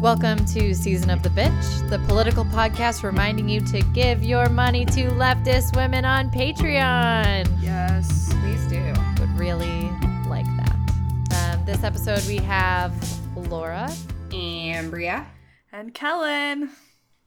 [0.00, 4.84] Welcome to Season of the Bitch, the political podcast reminding you to give your money
[4.86, 7.48] to leftist women on Patreon.
[7.60, 8.32] Yes.
[8.40, 8.80] Please do.
[9.20, 9.90] Would really
[10.28, 11.56] like that.
[11.56, 12.92] Um, this episode we have
[13.36, 13.88] Laura.
[14.28, 15.26] Ambria.
[15.72, 16.70] And Kellen.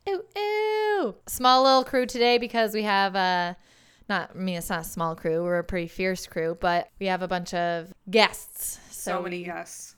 [0.07, 1.15] Ooh, ooh.
[1.27, 3.57] Small little crew today because we have a,
[4.07, 5.43] not, I mean, it's not a small crew.
[5.43, 8.79] We're a pretty fierce crew, but we have a bunch of guests.
[8.91, 9.95] So, So, many guests.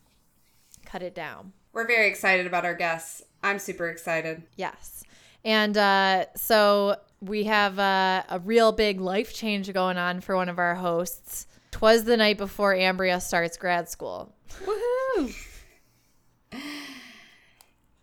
[0.85, 1.53] cut it down.
[1.73, 3.23] We're very excited about our guests.
[3.41, 4.43] I'm super excited.
[4.55, 5.03] Yes.
[5.43, 10.49] And uh, so we have uh, a real big life change going on for one
[10.49, 11.47] of our hosts.
[11.71, 14.33] Twas the night before Ambria starts grad school.
[14.63, 15.33] Woohoo!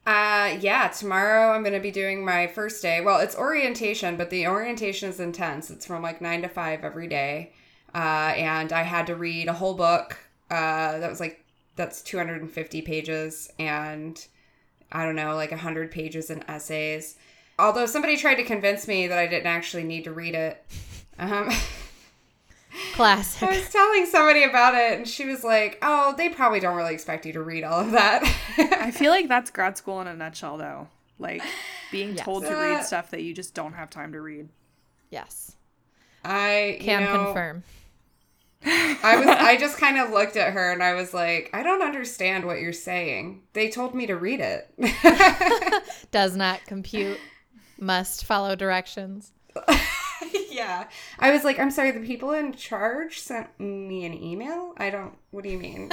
[0.06, 3.00] Uh, yeah, tomorrow I'm going to be doing my first day.
[3.00, 5.70] Well, it's orientation, but the orientation is intense.
[5.70, 7.52] It's from like 9 to 5 every day.
[7.94, 10.18] Uh, and I had to read a whole book.
[10.50, 11.44] Uh, that was like,
[11.76, 14.26] that's 250 pages and
[14.92, 17.16] I don't know, like 100 pages in essays.
[17.58, 20.64] Although somebody tried to convince me that I didn't actually need to read it.
[21.18, 21.50] Um,
[22.98, 26.94] I was telling somebody about it, and she was like, "Oh, they probably don't really
[26.94, 28.22] expect you to read all of that."
[28.58, 30.88] I feel like that's grad school in a nutshell, though.
[31.18, 31.42] Like
[31.90, 32.24] being Yes.
[32.24, 34.48] told to Uh, read stuff that you just don't have time to read.
[35.10, 35.52] yes.
[36.24, 37.62] I you Can know, confirm.
[38.64, 39.26] I was.
[39.26, 42.60] I just kind of looked at her, and I was like, "I don't understand what
[42.60, 44.68] you're saying." They told me to read it.
[46.10, 47.18] Does not compute.
[47.78, 49.32] Must follow directions.
[50.50, 50.88] yeah,
[51.18, 54.74] I was like, "I'm sorry." The people in charge sent me an email.
[54.76, 55.16] I don't.
[55.30, 55.90] What do you mean?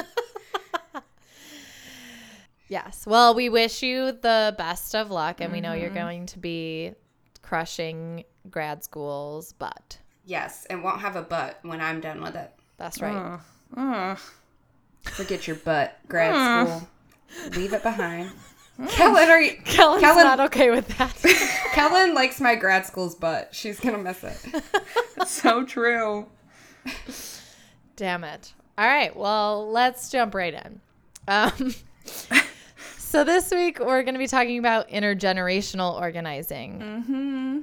[2.70, 3.06] Yes.
[3.08, 5.82] Well, we wish you the best of luck, and we know Mm-hmm.
[5.82, 6.94] you're going to be
[7.42, 10.00] crushing grad school's butt.
[10.26, 12.52] yes, and won't have a butt when I'm done with it.
[12.78, 13.40] That's right.
[13.76, 14.16] Uh, uh.
[15.04, 16.88] Forget your butt, grad school.
[17.56, 18.32] Leave it behind.
[18.90, 19.54] Kellen, are you?
[19.66, 21.16] Kellen's Kellen- not okay with that.
[21.74, 23.50] Kellen likes my grad school's butt.
[23.52, 24.38] She's gonna miss it.
[25.26, 26.28] so true.
[27.96, 28.54] Damn it.
[28.78, 29.16] All right.
[29.16, 30.80] Well, let's jump right in.
[31.28, 31.74] Um,
[32.98, 36.80] so, this week we're going to be talking about intergenerational organizing.
[36.80, 37.60] Mm-hmm.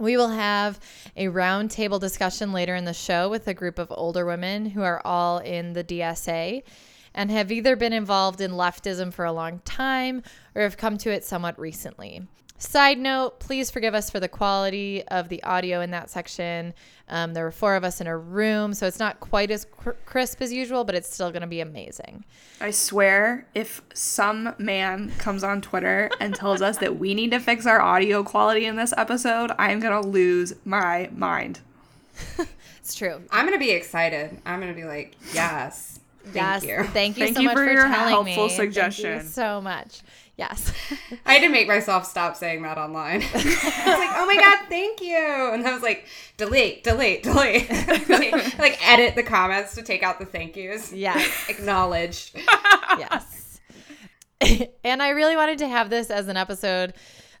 [0.00, 0.78] We will have
[1.16, 5.04] a roundtable discussion later in the show with a group of older women who are
[5.04, 6.62] all in the DSA
[7.14, 10.22] and have either been involved in leftism for a long time
[10.54, 12.28] or have come to it somewhat recently.
[12.60, 16.74] Side note, please forgive us for the quality of the audio in that section.
[17.08, 19.92] Um, there were four of us in a room, so it's not quite as cr-
[20.04, 22.24] crisp as usual, but it's still going to be amazing.
[22.60, 27.38] I swear, if some man comes on Twitter and tells us that we need to
[27.38, 31.60] fix our audio quality in this episode, I'm gonna lose my mind.
[32.88, 33.20] It's true.
[33.30, 34.40] I'm gonna be excited.
[34.46, 36.64] I'm gonna be like, yes, thank yes.
[36.64, 36.84] you.
[36.84, 38.48] Thank you Thank so you much for for, your telling helpful me.
[38.48, 39.18] Thank suggestion.
[39.18, 40.00] you so much.
[40.38, 40.72] Yes.
[41.26, 43.22] I had to make myself stop saying that online.
[43.34, 46.06] I was like, oh my god, thank you, and I was like,
[46.36, 47.68] delete, delete, delete,
[48.58, 50.92] like edit the comments to take out the thank yous.
[50.92, 51.50] yes.
[51.50, 52.36] Acknowledged.
[52.98, 53.60] yes.
[54.84, 56.94] and I really wanted to have this as an episode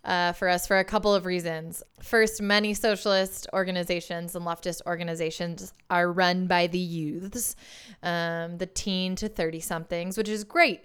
[0.04, 1.84] uh, for us for a couple of reasons.
[2.02, 7.54] First, many socialist organizations and leftist organizations are run by the youths,
[8.02, 10.80] um, the teen to 30 somethings, which is great.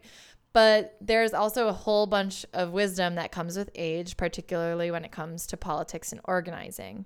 [0.53, 5.11] But there's also a whole bunch of wisdom that comes with age, particularly when it
[5.11, 7.05] comes to politics and organizing.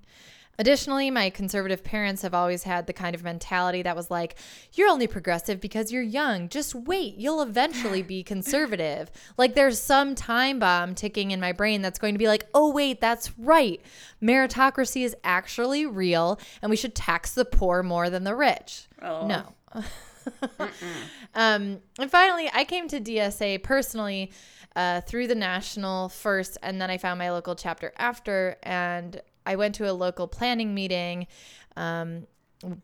[0.59, 4.35] Additionally, my conservative parents have always had the kind of mentality that was like,
[4.73, 6.49] you're only progressive because you're young.
[6.49, 9.11] Just wait, you'll eventually be conservative.
[9.37, 12.71] like there's some time bomb ticking in my brain that's going to be like, oh,
[12.71, 13.79] wait, that's right.
[14.21, 18.87] Meritocracy is actually real and we should tax the poor more than the rich.
[19.01, 19.27] Oh.
[19.27, 19.53] No.
[21.35, 24.31] um, and finally, I came to DSA personally
[24.75, 28.57] uh, through the national first, and then I found my local chapter after.
[28.63, 31.27] And I went to a local planning meeting
[31.75, 32.27] um,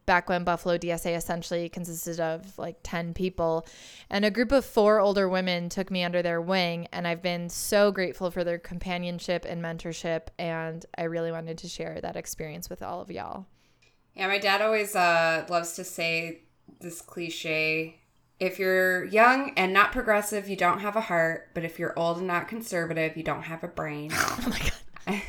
[0.06, 3.66] back when Buffalo DSA essentially consisted of like 10 people.
[4.10, 6.88] And a group of four older women took me under their wing.
[6.92, 10.28] And I've been so grateful for their companionship and mentorship.
[10.38, 13.46] And I really wanted to share that experience with all of y'all.
[14.16, 16.43] Yeah, my dad always uh, loves to say
[16.80, 18.00] this cliche
[18.40, 22.18] if you're young and not progressive, you don't have a heart, but if you're old
[22.18, 24.12] and not conservative, you don't have a brain.
[24.24, 25.22] Oh my God.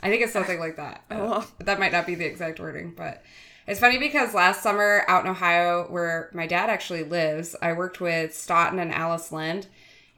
[0.00, 1.04] I think it's something like that.
[1.10, 1.46] Oh.
[1.60, 3.22] that might not be the exact wording, but
[3.66, 8.00] it's funny because last summer out in Ohio, where my dad actually lives, I worked
[8.00, 9.66] with Staughton and Alice Lynd,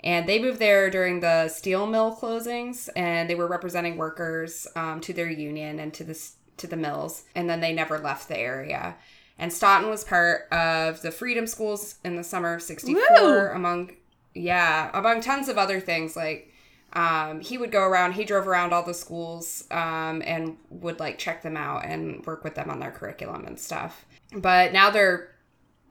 [0.03, 5.01] and they moved there during the steel mill closings, and they were representing workers um,
[5.03, 6.19] to their union and to the
[6.57, 8.95] to the mills, and then they never left the area.
[9.39, 13.39] And Staughton was part of the Freedom Schools in the summer of '64, Woo!
[13.53, 13.93] among
[14.35, 16.53] yeah, among tons of other things, like
[16.93, 18.13] um, he would go around.
[18.13, 22.45] He drove around all the schools um, and would like check them out and work
[22.45, 24.07] with them on their curriculum and stuff.
[24.33, 25.35] But now they're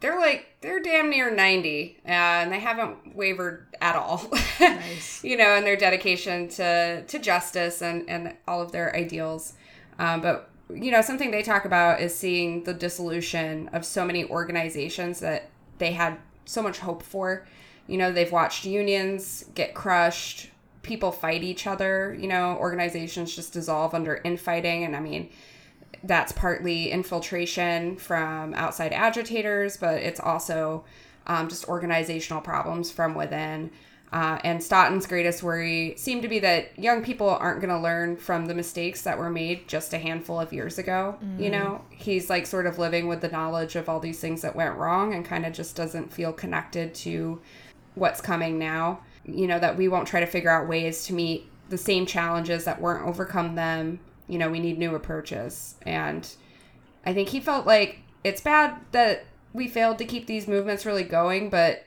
[0.04, 4.30] they're like they're damn near 90 uh, and they haven't wavered at all
[4.60, 5.24] nice.
[5.24, 9.54] you know in their dedication to to justice and and all of their ideals
[10.00, 14.26] um, but you know something they talk about is seeing the dissolution of so many
[14.26, 17.46] organizations that they had so much hope for
[17.88, 20.50] you know they've watched unions get crushed
[20.82, 25.30] people fight each other you know organizations just dissolve under infighting and i mean
[26.04, 30.84] that's partly infiltration from outside agitators, but it's also
[31.28, 33.72] um, just organizational problems from within.
[34.14, 38.16] Uh, and Staughton's greatest worry seemed to be that young people aren't going to learn
[38.16, 41.18] from the mistakes that were made just a handful of years ago.
[41.22, 41.42] Mm.
[41.42, 44.56] You know, he's like sort of living with the knowledge of all these things that
[44.56, 47.42] went wrong and kind of just doesn't feel connected to
[47.96, 49.02] what's coming now.
[49.26, 52.66] You know, that we won't try to figure out ways to meet the same challenges
[52.66, 55.76] that weren't overcome them you know, we need new approaches.
[55.84, 56.28] And
[57.06, 61.04] I think he felt like it's bad that we failed to keep these movements really
[61.04, 61.86] going, but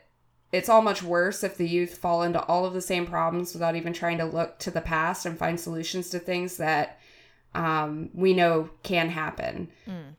[0.57, 3.77] it's all much worse if the youth fall into all of the same problems without
[3.77, 6.99] even trying to look to the past and find solutions to things that
[7.55, 10.15] um, we know can happen mm.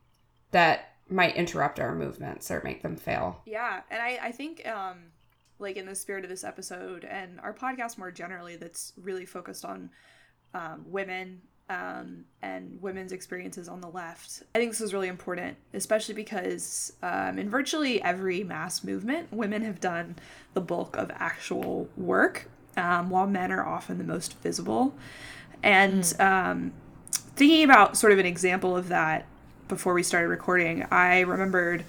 [0.52, 3.42] that might interrupt our movements or make them fail.
[3.46, 3.82] Yeah.
[3.90, 4.98] And I, I think, um,
[5.60, 9.66] like in the spirit of this episode and our podcast more generally, that's really focused
[9.66, 9.90] on
[10.54, 14.44] um, women um, and women's experiences on the left.
[14.56, 19.64] I think this is really important, especially because um, in virtually every mass movement, women
[19.64, 20.16] have done
[20.54, 24.96] the bulk of actual work, um, while men are often the most visible.
[25.64, 26.72] And mm.
[27.12, 29.26] thinking about sort of an example of that
[29.68, 31.84] before we started recording, I remembered.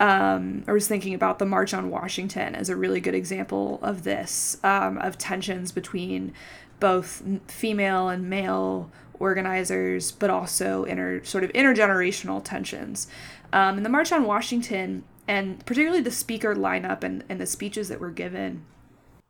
[0.00, 4.02] Um, I was thinking about the March on Washington as a really good example of
[4.02, 6.32] this, um, of tensions between
[6.80, 8.90] both female and male
[9.22, 13.06] organizers, but also inter sort of intergenerational tensions.
[13.52, 17.88] Um, and the March on Washington, and particularly the speaker lineup and, and the speeches
[17.88, 18.64] that were given,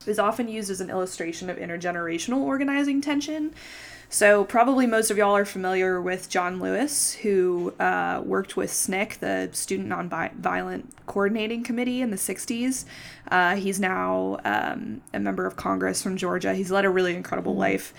[0.07, 3.53] is often used as an illustration of intergenerational organizing tension.
[4.09, 9.19] So, probably most of y'all are familiar with John Lewis, who uh, worked with SNCC,
[9.19, 12.85] the Student Nonviolent Coordinating Committee, in the 60s.
[13.31, 16.53] Uh, he's now um, a member of Congress from Georgia.
[16.55, 17.95] He's led a really incredible life.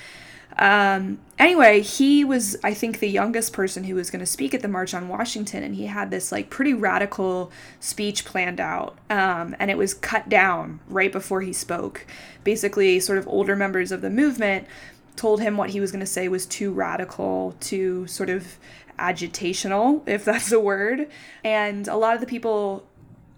[0.57, 4.61] Um, anyway, he was, I think, the youngest person who was going to speak at
[4.61, 9.55] the March on Washington, and he had this like pretty radical speech planned out, um,
[9.59, 12.05] and it was cut down right before he spoke.
[12.43, 14.67] Basically, sort of older members of the movement
[15.15, 18.57] told him what he was going to say was too radical, too sort of
[18.99, 21.07] agitational, if that's a word,
[21.43, 22.85] and a lot of the people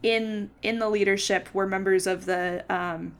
[0.04, 3.16] in in the leadership were members of the um,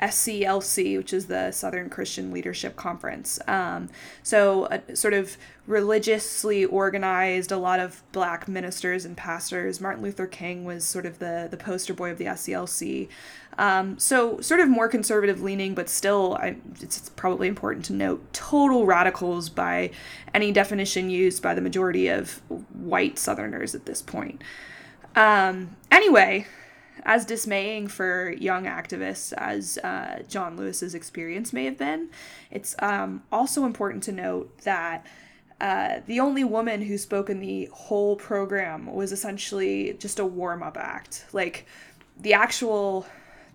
[0.00, 3.38] SCLC, which is the Southern Christian Leadership Conference.
[3.46, 3.88] Um,
[4.22, 5.36] so, a, sort of
[5.66, 9.80] religiously organized, a lot of black ministers and pastors.
[9.80, 13.08] Martin Luther King was sort of the, the poster boy of the SCLC.
[13.56, 18.32] Um, so, sort of more conservative leaning, but still, I, it's probably important to note
[18.32, 19.90] total radicals by
[20.34, 22.42] any definition used by the majority of
[22.72, 24.42] white Southerners at this point.
[25.14, 26.46] Um, anyway,
[27.04, 32.08] as dismaying for young activists as uh, John Lewis's experience may have been,
[32.50, 35.06] it's um, also important to note that
[35.60, 40.62] uh, the only woman who spoke in the whole program was essentially just a warm
[40.62, 41.26] up act.
[41.32, 41.66] Like
[42.18, 43.06] the actual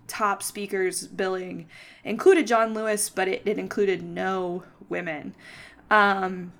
[0.06, 1.68] top speakers billing
[2.04, 5.34] included John Lewis, but it, it included no women.
[5.90, 6.52] Um,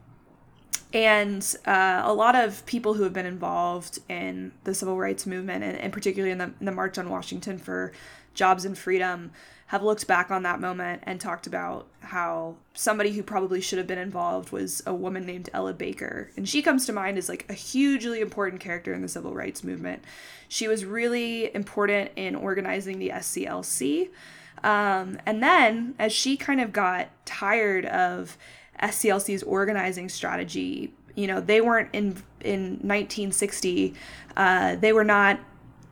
[0.92, 5.62] and uh, a lot of people who have been involved in the civil rights movement
[5.64, 7.92] and, and particularly in the, in the march on washington for
[8.34, 9.30] jobs and freedom
[9.70, 13.86] have looked back on that moment and talked about how somebody who probably should have
[13.86, 16.28] been involved was a woman named ella baker.
[16.36, 19.62] And she comes to mind as like a hugely important character in the civil rights
[19.62, 20.02] movement.
[20.48, 24.08] She was really important in organizing the sclc
[24.62, 28.36] um, and then as she kind of got tired of
[28.82, 30.92] SCLC's organizing strategy.
[31.14, 33.94] You know, they weren't in in 1960.
[34.36, 35.40] Uh, they were not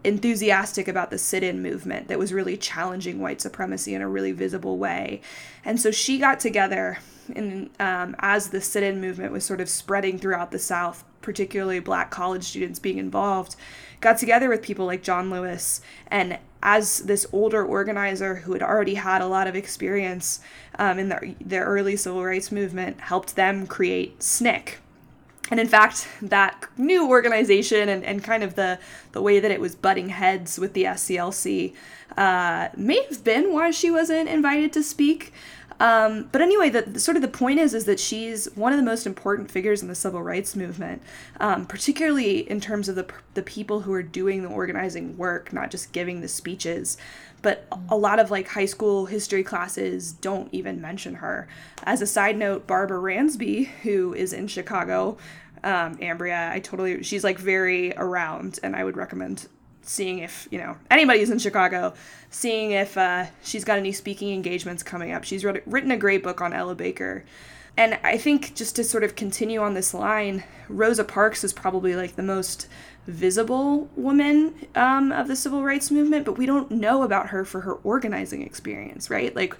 [0.04, 4.78] enthusiastic about the sit-in movement that was really challenging white supremacy in a really visible
[4.78, 5.20] way,
[5.64, 6.98] and so she got together
[7.34, 12.10] and um, as the sit-in movement was sort of spreading throughout the South, particularly Black
[12.10, 13.56] college students being involved,
[14.00, 18.94] got together with people like John Lewis and as this older organizer who had already
[18.94, 20.40] had a lot of experience
[20.78, 24.74] um, in the, the early civil rights movement, helped them create SNCC.
[25.50, 28.78] and in fact, that new organization and, and kind of the,
[29.12, 31.74] the way that it was butting heads with the SCLC
[32.16, 35.32] uh, may have been why she wasn't invited to speak.
[35.80, 38.84] Um, but anyway, the, sort of the point is is that she's one of the
[38.84, 41.02] most important figures in the civil rights movement,
[41.38, 45.70] um, particularly in terms of the the people who are doing the organizing work, not
[45.70, 46.96] just giving the speeches.
[47.40, 51.46] But a lot of like high school history classes don't even mention her.
[51.84, 55.18] As a side note, Barbara Ransby, who is in Chicago,
[55.62, 59.46] um, Ambria, I totally she's like very around, and I would recommend
[59.88, 61.94] seeing if you know anybody's in Chicago,
[62.30, 65.24] seeing if uh, she's got any speaking engagements coming up.
[65.24, 67.24] She's wrote, written a great book on Ella Baker,
[67.76, 71.96] and I think just to sort of continue on this line, Rosa Parks is probably
[71.96, 72.68] like the most
[73.06, 77.62] visible woman um, of the civil rights movement, but we don't know about her for
[77.62, 79.34] her organizing experience, right?
[79.34, 79.56] Like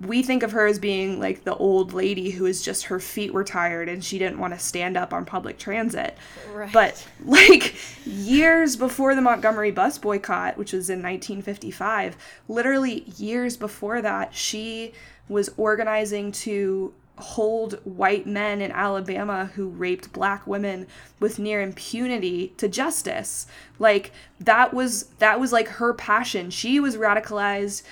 [0.00, 3.32] we think of her as being like the old lady who is just her feet
[3.32, 6.16] were tired and she didn't want to stand up on public transit.
[6.52, 6.72] Right.
[6.72, 7.74] But like
[8.04, 14.92] years before the Montgomery bus boycott, which was in 1955, literally years before that, she
[15.28, 20.86] was organizing to hold white men in Alabama who raped black women
[21.18, 23.46] with near impunity to justice.
[23.78, 26.50] Like that was that was like her passion.
[26.50, 27.82] She was radicalized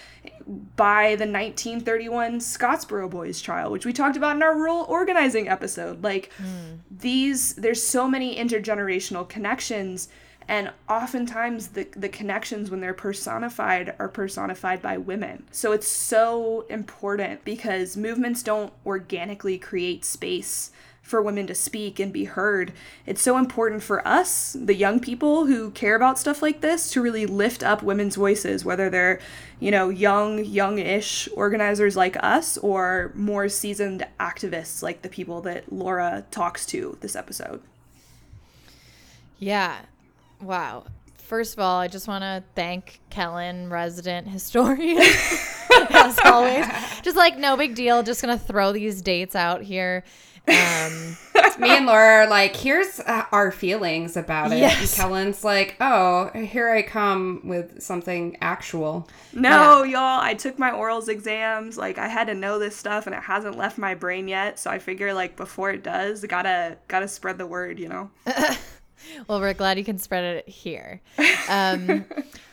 [0.76, 6.04] by the 1931 Scottsboro Boys trial, which we talked about in our rural organizing episode.
[6.04, 6.78] Like mm.
[6.90, 10.08] these, there's so many intergenerational connections,
[10.48, 15.44] and oftentimes the, the connections when they're personified are personified by women.
[15.50, 20.70] So it's so important because movements don't organically create space
[21.06, 22.72] for women to speak and be heard.
[23.06, 27.00] It's so important for us, the young people who care about stuff like this, to
[27.00, 29.20] really lift up women's voices, whether they're,
[29.60, 35.72] you know, young, young-ish organizers like us or more seasoned activists like the people that
[35.72, 37.62] Laura talks to this episode.
[39.38, 39.76] Yeah.
[40.40, 40.86] Wow.
[41.18, 44.98] First of all, I just want to thank Kellen, resident historian,
[45.90, 46.66] as always.
[47.02, 48.02] Just like, no big deal.
[48.02, 50.02] Just going to throw these dates out here.
[50.48, 51.16] Um,
[51.58, 54.58] me and Laura are like, here's uh, our feelings about it.
[54.58, 54.80] Yes.
[54.98, 59.08] And Kellen's like, oh, here I come with something actual.
[59.32, 59.92] No, yeah.
[59.92, 61.76] y'all, I took my orals exams.
[61.76, 64.58] Like, I had to know this stuff, and it hasn't left my brain yet.
[64.58, 68.10] So I figure, like, before it does, gotta gotta spread the word, you know.
[69.28, 71.00] well, we're glad you can spread it here.
[71.48, 72.04] Um,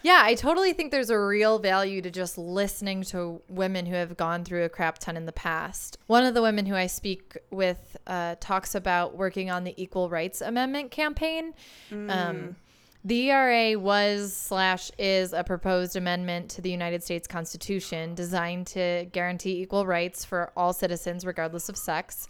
[0.03, 4.15] yeah, I totally think there's a real value to just listening to women who have
[4.15, 5.97] gone through a crap ton in the past.
[6.05, 10.09] One of the women who I speak with uh, talks about working on the Equal
[10.09, 11.55] Rights Amendment campaign.
[11.91, 12.11] Mm.
[12.11, 12.55] Um,
[13.03, 19.05] the ERA was slash is a proposed amendment to the United States Constitution designed to
[19.11, 22.27] guarantee equal rights for all citizens, regardless of sex.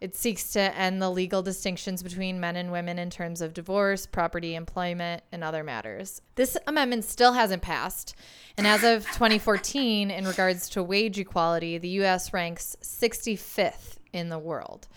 [0.00, 4.06] It seeks to end the legal distinctions between men and women in terms of divorce,
[4.06, 6.22] property, employment, and other matters.
[6.36, 8.14] This amendment still hasn't passed.
[8.56, 12.32] And as of 2014, in regards to wage equality, the U.S.
[12.32, 14.88] ranks 65th in the world.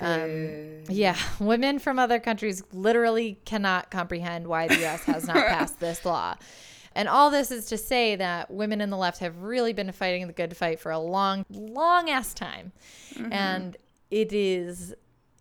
[0.00, 5.04] Um, yeah, women from other countries literally cannot comprehend why the U.S.
[5.04, 6.36] has not passed this law.
[6.96, 10.28] And all this is to say that women in the left have really been fighting
[10.28, 12.70] the good fight for a long, long ass time.
[13.14, 13.32] Mm-hmm.
[13.32, 13.76] And
[14.14, 14.94] it is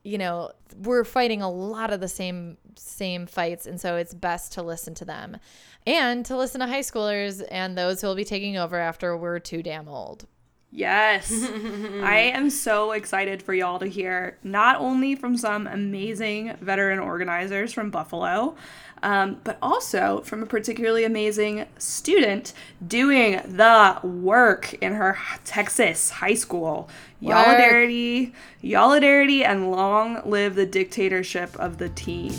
[0.03, 4.51] you know we're fighting a lot of the same same fights and so it's best
[4.51, 5.37] to listen to them
[5.85, 9.37] and to listen to high schoolers and those who will be taking over after we're
[9.37, 10.25] too damn old
[10.73, 11.31] Yes.
[11.31, 17.71] I am so excited for y'all to hear not only from some amazing veteran organizers
[17.71, 18.55] from Buffalo,
[19.03, 22.53] um, but also from a particularly amazing student
[22.85, 26.89] doing the work in her Texas high school.
[27.21, 32.33] Yolidarity, Yolidarity, and long live the dictatorship of the team.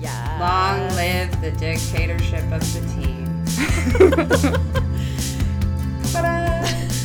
[0.00, 0.38] Yeah.
[0.40, 3.28] Long live the dictatorship of the team.
[6.12, 7.01] Ta-da!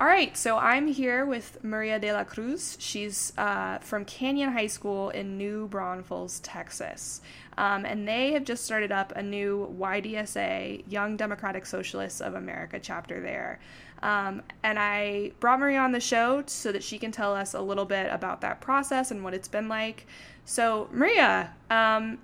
[0.00, 2.76] All right, so I'm here with Maria de la Cruz.
[2.78, 7.20] She's uh, from Canyon High School in New Braunfels, Texas.
[7.56, 12.78] Um, and they have just started up a new YDSA, Young Democratic Socialists of America
[12.80, 13.58] chapter there.
[14.00, 17.60] Um, and I brought Maria on the show so that she can tell us a
[17.60, 20.06] little bit about that process and what it's been like.
[20.44, 22.18] So, Maria, um,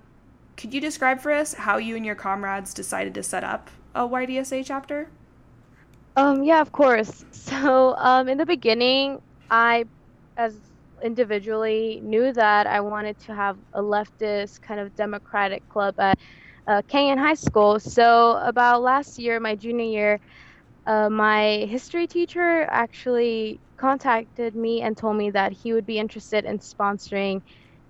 [0.55, 4.07] could you describe for us how you and your comrades decided to set up a
[4.07, 5.09] YDSA chapter?
[6.15, 7.23] Um, yeah, of course.
[7.33, 9.19] So, um, in the beginning,
[9.49, 9.85] I,
[10.37, 10.71] as
[11.03, 16.17] individually knew that I wanted to have a leftist kind of democratic club at
[16.67, 17.79] uh, Canyon High School.
[17.79, 20.19] So about last year, my junior year,
[20.85, 26.45] uh, my history teacher actually contacted me and told me that he would be interested
[26.45, 27.41] in sponsoring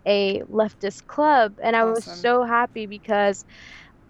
[0.08, 3.44] a leftist club, and I was so happy because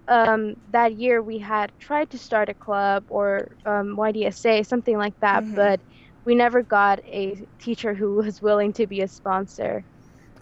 [0.07, 5.19] um, that year we had tried to start a club or um, YDSA, something like
[5.19, 5.55] that, mm-hmm.
[5.55, 5.79] but
[6.25, 9.83] we never got a teacher who was willing to be a sponsor.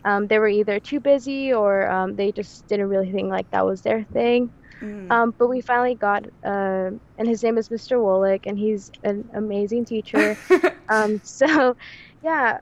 [0.06, 3.66] Um, they were either too busy or um, they just didn't really think like that
[3.66, 4.52] was their thing.
[4.82, 5.10] Mm.
[5.10, 7.98] Um, but we finally got, uh, and his name is Mr.
[7.98, 10.38] Wolick, and he's an amazing teacher.
[10.90, 11.76] Um, so,
[12.24, 12.60] yeah.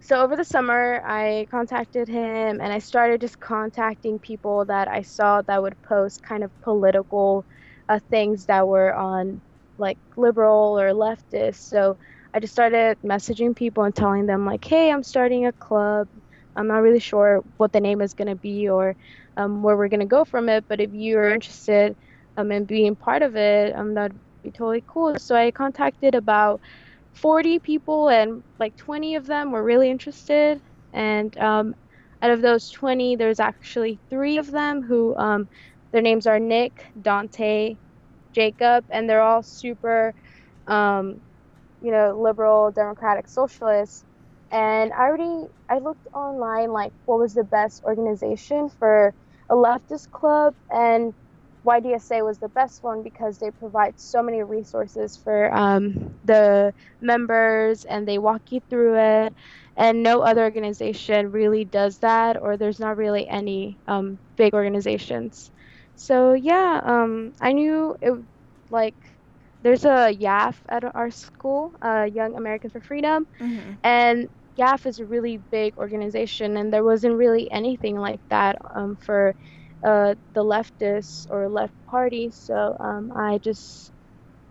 [0.00, 5.02] So over the summer, I contacted him, and I started just contacting people that I
[5.02, 7.46] saw that would post kind of political
[7.88, 9.42] uh, things that were on
[9.78, 11.56] like liberal or leftist.
[11.68, 11.98] So
[12.34, 16.08] I just started messaging people and telling them like, "Hey, I'm starting a club.
[16.56, 18.96] I'm not really sure what the name is going to be or
[19.36, 20.64] um, where we're going to go from it.
[20.68, 21.96] But if you're interested
[22.36, 25.16] um, in being part of it, um, that'd be totally cool.
[25.18, 26.60] So I contacted about
[27.20, 30.60] 40 people, and like 20 of them were really interested.
[30.92, 31.74] And um,
[32.22, 35.48] out of those 20, there's actually three of them who um,
[35.92, 37.76] their names are Nick, Dante,
[38.34, 40.14] Jacob, and they're all super,
[40.66, 41.20] um,
[41.80, 44.04] you know, liberal, democratic, socialists
[44.50, 49.14] and I already I looked online like what was the best organization for
[49.50, 51.14] a leftist club and
[51.68, 57.84] YDSA was the best one because they provide so many resources for um, the members
[57.84, 59.34] and they walk you through it.
[59.76, 65.50] And no other organization really does that or there's not really any um, big organizations.
[65.96, 68.14] So yeah um, I knew it
[68.70, 68.94] like
[69.62, 73.72] there's a YAF at our school, uh, Young Americans for Freedom, mm-hmm.
[73.82, 78.96] and YAF is a really big organization, and there wasn't really anything like that um,
[78.96, 79.34] for
[79.84, 82.30] uh, the leftists or left party.
[82.32, 83.92] So um, I just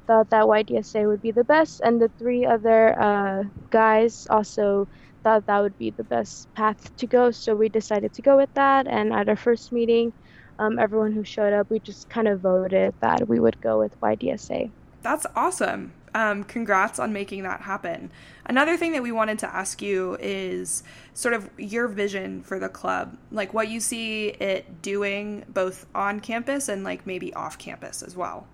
[0.08, 4.88] thought that YDSA would be the best, and the three other uh, guys also
[5.24, 7.32] thought that would be the best path to go.
[7.32, 8.88] So we decided to go with that.
[8.88, 10.14] And at our first meeting,
[10.60, 13.94] um, everyone who showed up, we just kind of voted that we would go with
[14.02, 14.72] YDSA.
[15.04, 15.97] That's awesome.
[16.14, 18.12] Um, congrats on making that happen.
[18.46, 22.70] Another thing that we wanted to ask you is sort of your vision for the
[22.70, 28.02] club, like what you see it doing both on campus and like maybe off campus
[28.02, 28.48] as well.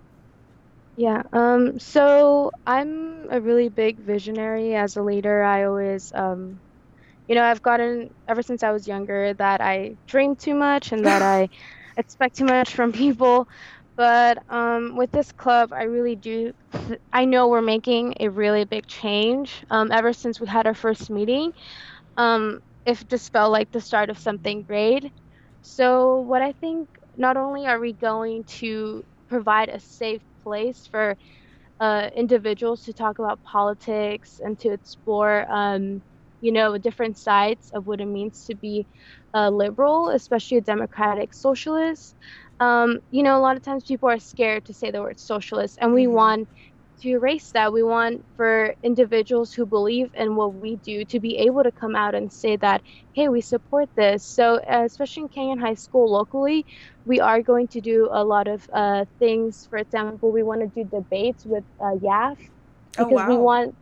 [0.96, 5.44] Yeah, um, so I'm a really big visionary as a leader.
[5.44, 6.62] I always, um,
[7.28, 11.06] you know, I've gotten ever since I was younger that I dream too much and
[11.06, 11.50] that I
[11.98, 13.48] expect too much from people.
[13.96, 16.54] But um, with this club, I really do.
[17.14, 19.64] I know we're making a really big change.
[19.70, 21.52] Um, ever since we had our first meeting,
[22.18, 22.60] um,
[23.08, 25.06] just felt like the start of something great.
[25.62, 31.16] So, what I think, not only are we going to provide a safe place for
[31.80, 36.02] uh, individuals to talk about politics and to explore, um,
[36.42, 38.88] you know, different sides of what it means to be
[39.34, 42.16] a liberal, especially a democratic socialist
[42.64, 45.78] um, you know, a lot of times people are scared to say the word socialist,
[45.82, 46.14] and we mm-hmm.
[46.14, 46.48] want
[47.02, 47.74] to erase that.
[47.74, 51.96] We want for individuals who believe in what we do to be able to come
[51.96, 52.82] out and say that,
[53.14, 54.24] hey, we support this.
[54.24, 56.66] So, uh, especially in Canyon High School locally,
[57.06, 59.68] we are going to do a lot of uh, things.
[59.70, 62.38] For example, we want to do debates with uh, YAF
[62.98, 63.30] oh, because oh, wow.
[63.30, 63.76] we want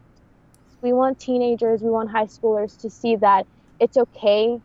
[0.82, 3.46] we want teenagers, we want high schoolers to see that
[3.80, 4.60] it's okay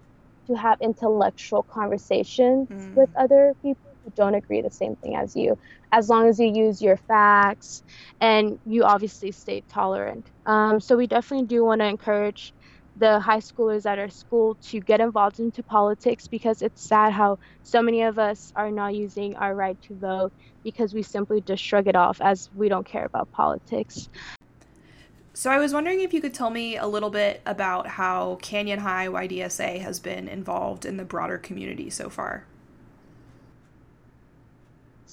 [0.47, 2.95] to have intellectual conversations mm.
[2.95, 5.59] with other people who don't agree the same thing as you,
[5.91, 7.83] as long as you use your facts
[8.21, 10.25] and you obviously stay tolerant.
[10.47, 12.55] Um, so we definitely do want to encourage
[12.99, 17.39] the high schoolers at our school to get involved into politics because it's sad how
[17.63, 21.63] so many of us are not using our right to vote because we simply just
[21.63, 24.09] shrug it off as we don't care about politics.
[25.35, 28.79] So I was wondering if you could tell me a little bit about how Canyon
[28.79, 32.47] High YDSA has been involved in the broader community so far.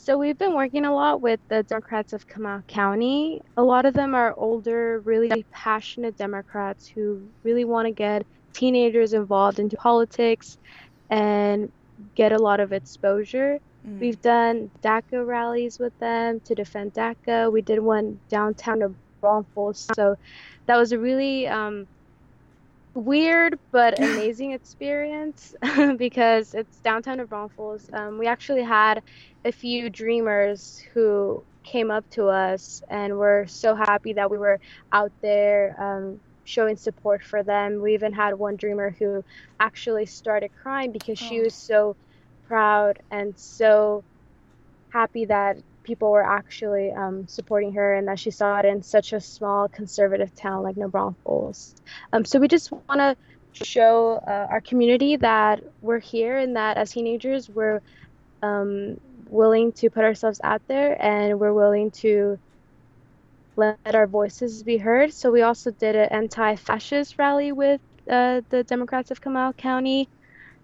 [0.04, 3.42] So we've been working a lot with the Democrats of Comal County.
[3.56, 9.14] A lot of them are older, really passionate Democrats who really want to get teenagers
[9.14, 10.58] involved into politics
[11.10, 11.72] and
[12.16, 13.60] get a lot of exposure.
[13.88, 14.00] Mm.
[14.02, 17.50] We've done DACA rallies with them to defend DACA.
[17.50, 19.88] We did one downtown of Braunfels.
[19.96, 20.18] So
[20.66, 21.88] that was a really um,
[22.96, 25.54] weird but amazing experience
[25.98, 27.90] because it's downtown of Braunfels.
[27.94, 29.02] Um, we actually had
[29.46, 34.60] a few dreamers who came up to us and were so happy that we were
[34.92, 37.82] out there um, showing support for them.
[37.82, 39.24] We even had one dreamer who
[39.60, 41.42] actually started crying because she Oh.
[41.42, 41.96] was so
[42.46, 44.04] proud and so
[44.92, 49.14] happy that people were actually um, supporting her and that she saw it in such
[49.14, 51.76] a small conservative town like New Braunfels.
[52.12, 53.16] Um, so we just want to
[53.54, 57.82] show uh, our community that we're here and that as teenagers we're
[58.42, 62.40] um, willing to put ourselves out there and we're willing to
[63.56, 65.14] let our voices be heard.
[65.14, 70.10] So we also did an anti-fascist rally with uh, the Democrats of Comal County.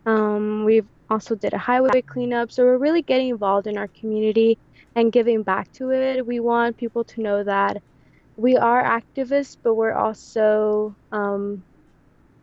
[0.05, 2.51] Um, we've also did a highway cleanup.
[2.51, 4.57] So we're really getting involved in our community
[4.99, 6.25] and giving back to it.
[6.25, 7.81] We want people to know that
[8.35, 11.63] we are activists, but we're also um,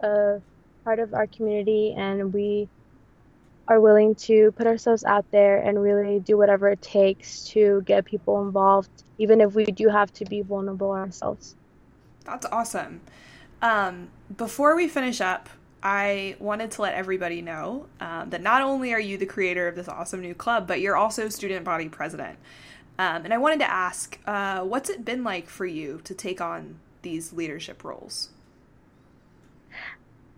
[0.00, 0.40] a
[0.84, 2.68] part of our community and we
[3.68, 8.04] are willing to put ourselves out there and really do whatever it takes to get
[8.04, 11.56] people involved, even if we do have to be vulnerable ourselves.
[12.24, 13.00] That's awesome.
[13.60, 15.48] Um, before we finish up,
[15.86, 19.76] I wanted to let everybody know um, that not only are you the creator of
[19.76, 22.40] this awesome new club, but you're also student body president.
[22.98, 26.40] Um, and I wanted to ask, uh, what's it been like for you to take
[26.40, 28.30] on these leadership roles?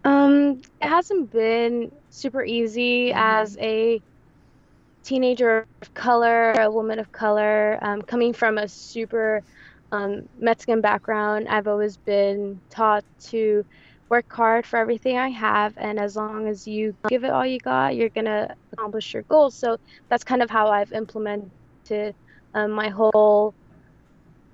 [0.04, 4.02] Um, it hasn't been super easy as a
[5.02, 9.42] teenager of color, a woman of color, um, coming from a super
[9.92, 11.48] um, Mexican background.
[11.48, 13.64] I've always been taught to
[14.10, 17.58] work hard for everything I have, and as long as you give it all you
[17.60, 19.56] got, you're gonna accomplish your goals.
[19.56, 19.78] So
[20.10, 21.52] that's kind of how I've implemented
[22.54, 23.54] um, my whole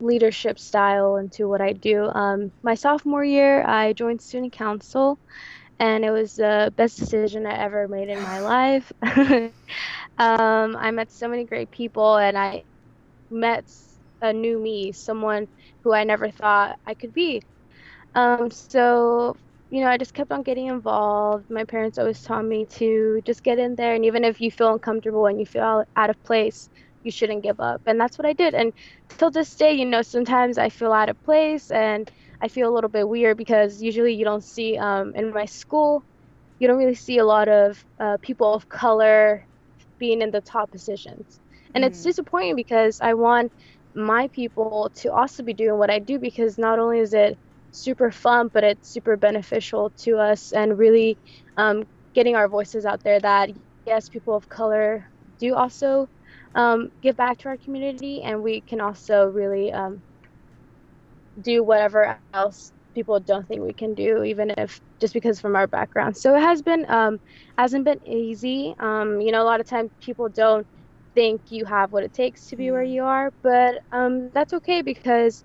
[0.01, 2.05] leadership style into what I do.
[2.05, 5.19] Um, my sophomore year, I joined student council,
[5.79, 8.93] and it was the best decision I ever made in my life.
[10.19, 12.65] um, I met so many great people, and I
[13.31, 13.67] met
[14.21, 15.49] a new me, someone
[15.85, 17.43] who I never thought I could be.
[18.15, 19.37] Um, so,
[19.71, 21.47] you know, I just kept on getting involved.
[21.51, 24.73] My parents always taught me to just get in there, and even if you feel
[24.73, 26.69] uncomfortable and you feel out of place,
[27.03, 27.83] you shouldn't give up.
[27.87, 28.55] And that's what I did.
[28.55, 28.73] And
[29.19, 32.75] till this day, you know, sometimes I feel out of place and I feel a
[32.75, 36.05] little bit weird because usually you don't see um, in my school,
[36.59, 39.47] you don't really see a lot of uh, people of color
[39.99, 41.41] being in the top positions.
[41.75, 42.03] And it's Mhm.
[42.03, 43.53] disappointing because I want
[43.95, 47.39] my people to also be doing what I do because not only is it
[47.83, 51.19] super fun, but it's super beneficial to us and really
[51.57, 51.85] um,
[52.15, 53.51] getting our voices out there that
[53.87, 55.07] yes, people of color
[55.39, 56.09] do also
[56.55, 60.03] um, give back to our community, and we can also really um,
[61.41, 65.67] do whatever else people don't think we can do, even if just because from our
[65.67, 66.17] background.
[66.17, 67.19] So it has been um,
[67.59, 68.75] hasn't been easy.
[68.79, 70.67] Um, you know, a lot of times people don't
[71.15, 74.83] think you have what it takes to be where you are, but um, that's okay
[74.83, 75.45] because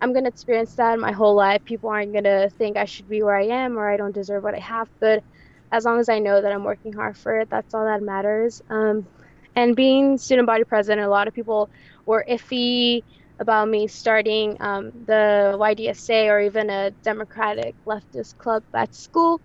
[0.00, 1.64] I'm gonna experience that my whole life.
[1.64, 4.54] People aren't gonna think I should be where I am or I don't deserve what
[4.54, 5.24] I have, but
[5.72, 8.62] as long as I know that I'm working hard for it, that's all that matters.
[8.70, 9.08] Um,
[9.56, 11.70] and being student body president, a lot of people
[12.06, 13.02] were iffy
[13.40, 19.40] about me starting um, the YDSA or even a Democratic leftist club at school.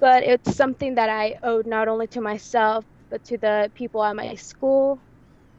[0.00, 4.16] But it's something that I owed not only to myself, but to the people at
[4.16, 5.02] my school.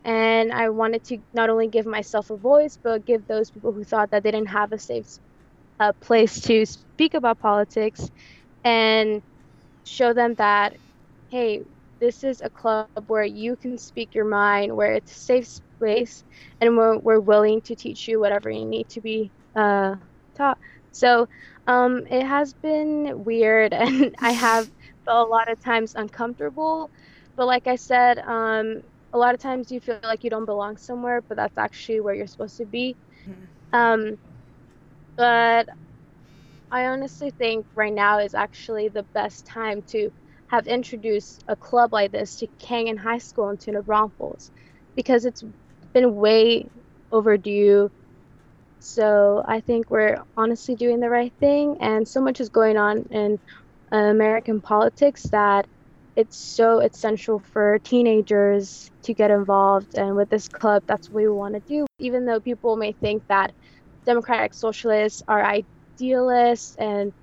[0.04, 3.84] And I wanted to not only give myself a voice, but give those people who
[3.84, 5.08] thought that they didn't have a safe
[5.80, 8.10] uh, place to speak about politics
[8.64, 9.22] and
[9.84, 10.78] show them that,
[11.30, 11.64] hey,
[12.00, 16.24] this is a club where you can speak your mind, where it's a safe space,
[16.62, 19.96] and we're, we're willing to teach you whatever you need to be uh,
[20.38, 20.58] taught.
[20.92, 21.28] So
[21.68, 24.70] um, it has been weird, and I have
[25.06, 26.92] felt a lot of times uncomfortable.
[27.36, 28.82] But like I said, um,
[29.14, 32.16] a lot of times you feel like you don't belong somewhere, but that's actually where
[32.16, 32.98] you're supposed to be.
[33.26, 33.50] Mhm.
[33.74, 34.18] Um,
[35.18, 35.68] but
[36.72, 40.12] I honestly think right now is actually the best time to
[40.48, 44.52] have introduced a club like this to Canyon High School and to New Braunfels
[44.96, 45.44] because it's
[45.94, 46.70] been way
[47.12, 47.90] overdue.
[48.80, 53.04] So I think we're honestly doing the right thing, and so much is going on
[53.12, 53.40] in
[53.92, 55.68] American politics that
[56.16, 59.98] it's so essential for teenagers to get involved.
[59.98, 61.86] And with this club, that's what we want to do.
[62.00, 63.54] Even though people may think that
[64.06, 67.14] democratic socialists are idealists and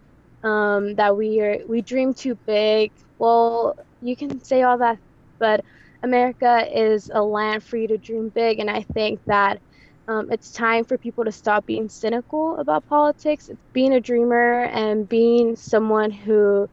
[0.42, 2.90] um, that we are we dream too big.
[3.18, 4.98] Well, you can say all that,
[5.38, 5.64] but
[6.02, 9.60] America is a land for you to dream big, and I think that
[10.08, 13.50] um, it's time for people to stop being cynical about politics.
[13.72, 16.68] Being a dreamer and being someone who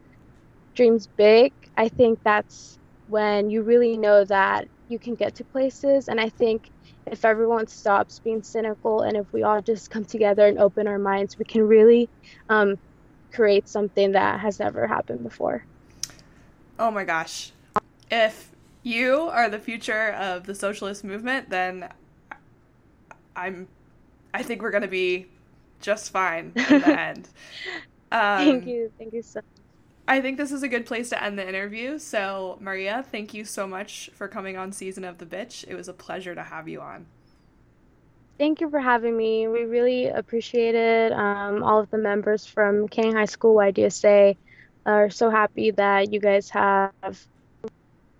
[0.75, 6.09] dreams big, I think that's when you really know that you can get to places.
[6.09, 6.69] And I think
[7.05, 10.99] if everyone stops being cynical and if we all just come together and open our
[10.99, 12.09] minds, we can really
[12.49, 12.77] um,
[13.31, 15.63] create something that has never happened before.
[16.79, 17.51] Oh my gosh.
[18.09, 18.51] If
[18.83, 21.89] you are the future of the socialist movement, then
[23.35, 23.67] I'm
[24.33, 25.27] I think we're going to be
[25.81, 27.29] just fine in the end.
[28.11, 28.91] Um, thank you.
[28.97, 29.56] Thank you so much.
[30.07, 31.99] I think this is a good place to end the interview.
[31.99, 35.65] So, Maria, thank you so much for coming on Season of the Bitch.
[35.67, 37.05] It was a pleasure to have you on.
[38.37, 39.47] Thank you for having me.
[39.47, 41.11] We really appreciate it.
[41.11, 44.37] Um, all of the members from Canyon High School YDSA
[44.85, 46.93] are so happy that you guys have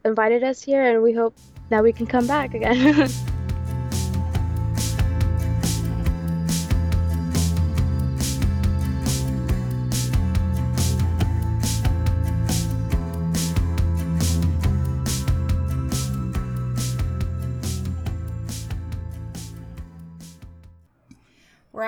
[0.03, 1.35] invited us here, and we hope
[1.69, 3.09] that we can come back again.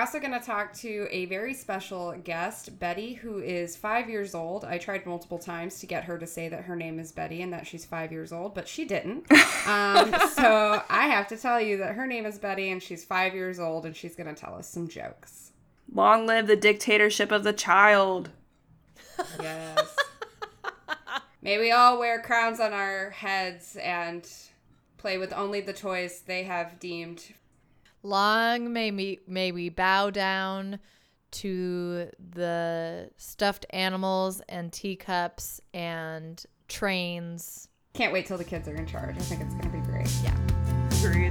[0.10, 4.65] also going to talk to a very special guest, Betty, who is five years old.
[4.65, 7.54] I tried multiple times to get her to say that her name is Betty and
[7.54, 9.28] that she's five years old, but she didn't.
[9.67, 13.36] Um, so I have to tell you that her name is Betty and she's five
[13.36, 15.52] years old and she's going to tell us some jokes.
[15.93, 18.30] Long live the dictatorship of the child.
[19.39, 19.95] Yes.
[21.43, 24.28] May we all wear crowns on our heads and
[24.98, 27.34] play with only the toys they have deemed
[28.04, 30.80] Long may we, may we bow down
[31.32, 37.68] to the stuffed animals and teacups and trains.
[37.94, 39.16] Can't wait till the kids are in charge.
[39.16, 40.10] I think it's going to be great.
[40.24, 40.36] Yeah.
[41.00, 41.29] Agreed.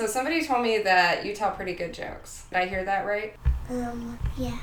[0.00, 2.46] So somebody told me that you tell pretty good jokes.
[2.48, 3.34] Did I hear that right?
[3.68, 4.56] Um, yeah.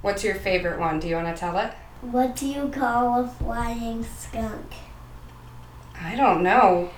[0.00, 0.98] What's your favorite one?
[0.98, 1.74] Do you want to tell it?
[2.00, 4.72] What do you call a flying skunk?
[6.00, 6.88] I don't know.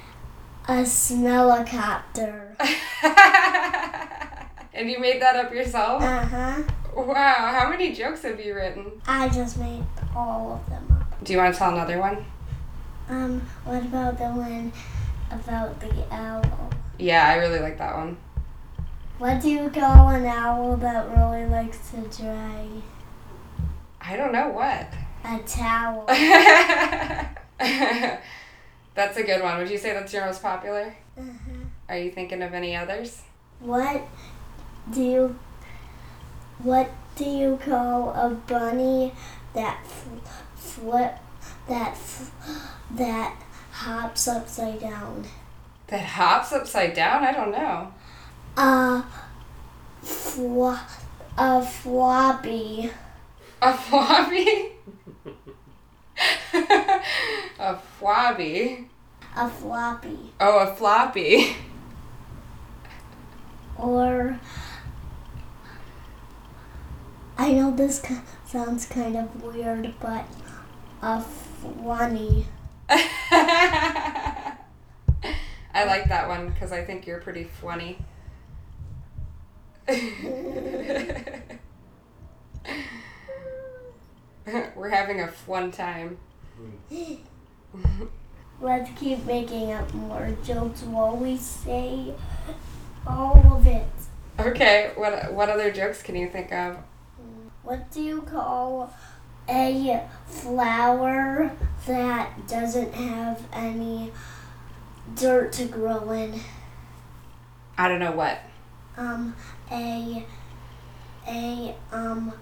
[0.68, 2.54] A smellicopter.
[4.72, 6.04] and you made that up yourself?
[6.04, 6.62] Uh huh.
[6.94, 8.92] Wow, how many jokes have you written?
[9.08, 9.82] I just made
[10.14, 11.24] all of them up.
[11.24, 12.24] Do you want to tell another one?
[13.08, 14.72] Um, what about the one
[15.32, 16.70] about the owl?
[16.98, 18.16] Yeah, I really like that one.
[19.18, 22.66] What do you call an owl that really likes to dry?
[24.00, 24.92] I don't know what.
[25.24, 26.04] A towel.
[28.94, 29.58] that's a good one.
[29.58, 30.96] Would you say that's your most popular?
[31.16, 31.50] uh-huh.
[31.88, 33.22] Are you thinking of any others?
[33.60, 34.02] What
[34.92, 35.38] do you
[36.58, 39.12] what do you call a bunny
[39.54, 39.86] that
[40.56, 41.16] flip
[41.68, 41.96] that
[42.92, 43.36] that
[43.70, 45.24] hops upside down?
[45.92, 47.22] That hops upside down?
[47.22, 47.92] I don't know.
[48.56, 49.04] A
[50.00, 50.78] flo-
[51.36, 52.90] a floppy.
[53.60, 54.72] A floppy?
[56.54, 58.86] a flobby.
[59.36, 60.32] A floppy.
[60.40, 61.56] Oh, a floppy.
[63.76, 64.40] Or
[67.36, 68.02] I know this
[68.46, 70.24] sounds kind of weird, but
[71.02, 72.46] a funny.
[75.74, 77.98] I like that one because I think you're pretty funny.
[84.76, 86.18] We're having a fun time.
[88.60, 92.14] Let's keep making up more jokes while we say
[93.06, 93.86] all of it.
[94.38, 96.76] Okay, what what other jokes can you think of?
[97.62, 98.92] What do you call
[99.48, 101.50] a flower
[101.86, 104.12] that doesn't have any
[105.14, 106.40] dirt to grow in?
[107.78, 108.38] I don't know what.
[108.96, 109.34] Um,
[109.70, 110.24] a
[111.26, 112.32] a um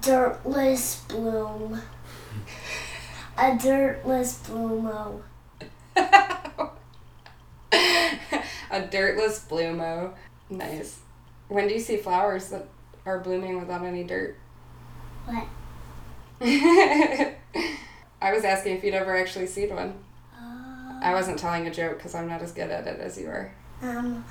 [0.00, 1.80] dirtless bloom.
[3.38, 5.22] A dirtless bloomo.
[5.96, 6.70] a
[8.90, 10.14] dirtless bloomo.
[10.50, 11.00] Nice.
[11.48, 12.68] When do you see flowers that
[13.06, 14.36] are blooming without any dirt?
[15.26, 15.46] What?
[16.42, 19.94] I was asking if you'd ever actually seen one.
[21.02, 23.52] I wasn't telling a joke because I'm not as good at it as you are.
[23.82, 24.24] Um,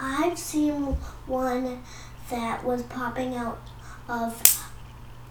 [0.00, 1.82] I've seen one
[2.30, 3.60] that was popping out
[4.08, 4.64] of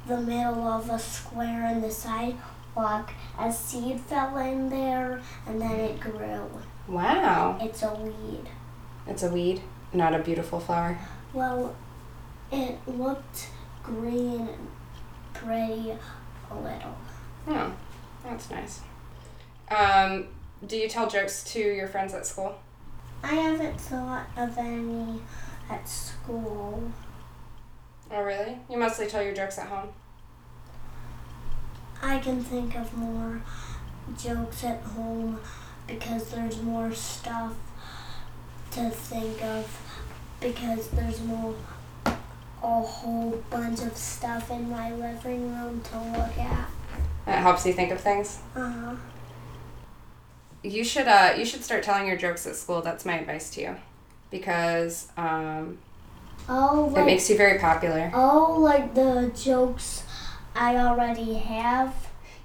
[0.07, 3.11] the middle of a square in the sidewalk.
[3.37, 6.49] A seed fell in there and then it grew.
[6.87, 7.57] Wow.
[7.61, 8.49] It's a weed.
[9.07, 9.61] It's a weed,
[9.93, 10.97] not a beautiful flower.
[11.33, 11.75] Well,
[12.51, 13.49] it looked
[13.83, 14.67] green and
[15.33, 15.93] pretty
[16.49, 16.95] a little.
[17.47, 17.73] Oh,
[18.23, 18.81] that's nice.
[19.69, 20.27] Um,
[20.65, 22.55] Do you tell jokes to your friends at school?
[23.23, 25.19] I haven't thought of any
[25.69, 26.91] at school.
[28.11, 28.57] Oh, really?
[28.69, 29.89] You mostly tell your jokes at home.
[32.01, 33.41] I can think of more
[34.21, 35.39] jokes at home
[35.87, 37.53] because there's more stuff
[38.71, 39.81] to think of
[40.39, 41.55] because there's more
[42.63, 46.69] a whole bunch of stuff in my living room to look at.
[47.27, 48.39] It helps you think of things.
[48.55, 48.95] Uh-huh.
[50.65, 52.81] You should uh you should start telling your jokes at school.
[52.81, 53.75] That's my advice to you,
[54.31, 55.77] because um
[56.47, 58.11] Oh, it makes you very popular.
[58.13, 60.03] oh, like the jokes
[60.55, 61.93] I already have.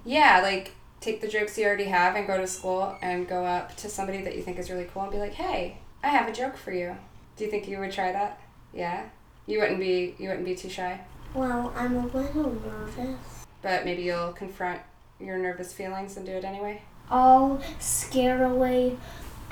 [0.04, 3.76] Yeah, like take the jokes you already have and go to school and go up
[3.78, 6.32] to somebody that you think is really cool and be like, "Hey, I have a
[6.32, 6.96] joke for you."
[7.36, 8.38] Do you think you would try that?
[8.72, 9.04] Yeah.
[9.46, 11.00] You wouldn't be you wouldn't be too shy,
[11.34, 13.44] Well, I'm a little nervous.
[13.62, 14.80] but maybe you'll confront
[15.18, 16.82] your nervous feelings and do it anyway.
[17.10, 18.96] I'll scare away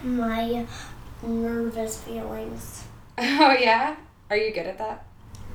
[0.03, 0.67] my
[1.23, 2.85] nervous feelings.
[3.21, 3.97] Oh yeah?
[4.31, 5.05] Are you good at that?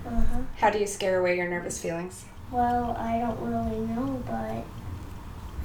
[0.06, 0.42] Uh-huh.
[0.58, 2.26] How do you scare away your nervous feelings?
[2.52, 4.66] Well, I don't really know, but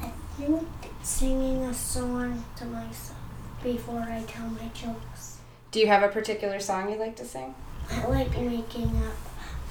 [0.07, 0.69] I think
[1.03, 3.19] singing a song to myself
[3.65, 5.39] before I tell my jokes.
[5.73, 7.55] Do you have a particular song you like to sing?
[7.91, 9.17] I like making up.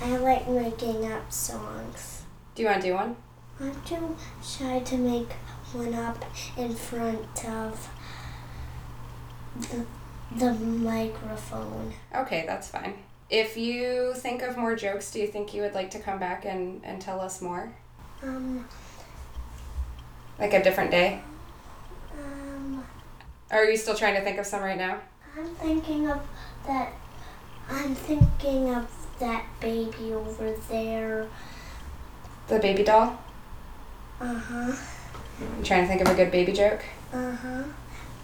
[0.01, 2.23] I like making up songs.
[2.55, 3.15] Do you want to do one?
[3.59, 5.29] I'm too shy to make
[5.73, 6.23] one up
[6.57, 7.89] in front of
[9.59, 9.85] the,
[10.37, 11.93] the microphone.
[12.15, 12.95] Okay, that's fine.
[13.29, 16.45] If you think of more jokes, do you think you would like to come back
[16.45, 17.73] and, and tell us more?
[18.23, 18.65] Um,
[20.39, 21.21] Like a different day?
[22.17, 22.83] um,
[23.51, 24.99] Or are you still trying to think of some right now?
[25.37, 26.21] I'm thinking of
[26.65, 26.93] that.
[27.69, 31.27] I'm thinking of that baby over there.
[32.47, 33.19] The baby doll?
[34.21, 34.71] Uh huh.
[35.39, 36.83] You trying to think of a good baby joke?
[37.13, 37.63] Uh huh.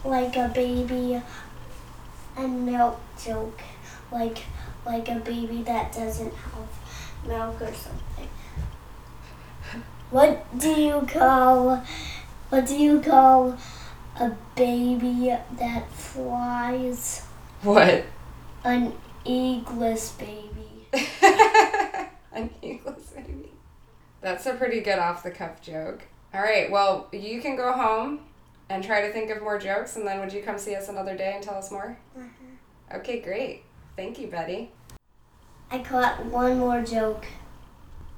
[0.04, 1.22] Like a baby
[2.36, 3.62] and milk joke.
[4.12, 4.40] Like
[4.86, 8.30] like a baby that doesn't have milk or something.
[10.10, 11.84] What do you call
[12.50, 13.58] what do you call
[14.20, 17.26] a baby that flies?
[17.62, 18.06] What?
[18.64, 18.94] An
[19.26, 20.88] eagless baby.
[22.32, 23.52] An eagle's baby.
[24.22, 26.04] That's a pretty good off the cuff joke.
[26.34, 28.22] All right, well, you can go home
[28.68, 31.16] and try to think of more jokes, and then would you come see us another
[31.16, 31.96] day and tell us more?
[32.92, 33.62] Okay, great.
[33.96, 34.72] Thank you, Betty.
[35.70, 37.26] I caught one more joke.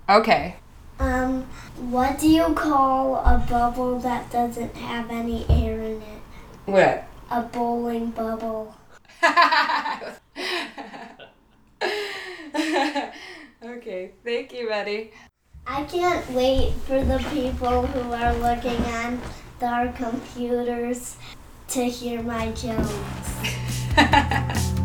[0.07, 0.55] Okay.
[0.97, 1.43] Um,
[1.77, 6.21] what do you call a bubble that doesn't have any air in it?
[6.65, 7.07] What?
[7.29, 8.77] A bowling bubble.
[13.61, 15.11] okay, thank you, Betty.
[15.67, 19.19] I can't wait for the people who are looking on
[19.59, 21.17] their computers
[21.69, 22.93] to hear my jokes.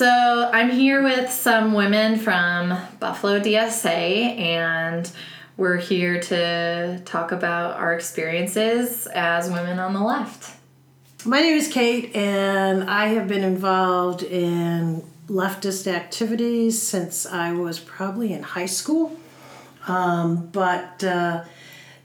[0.00, 5.12] So I'm here with some women from Buffalo DSA, and
[5.58, 10.56] we're here to talk about our experiences as women on the left.
[11.26, 17.78] My name is Kate, and I have been involved in leftist activities since I was
[17.78, 19.14] probably in high school.
[19.86, 21.44] Um, but uh,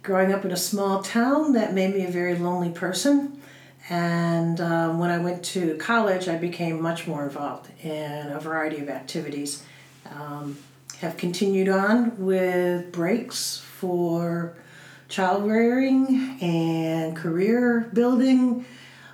[0.04, 3.42] growing up in a small town, that made me a very lonely person.
[3.90, 8.80] And um, when I went to college, I became much more involved in a variety
[8.80, 9.64] of activities.
[10.10, 10.58] Um,
[11.00, 14.56] have continued on with breaks for
[15.08, 18.66] child rearing and career building.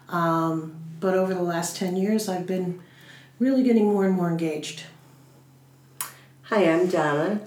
[0.10, 2.82] Um, but over the last 10 years, I've been
[3.40, 4.84] really getting more and more engaged.
[6.44, 7.42] Hi, I'm Donna,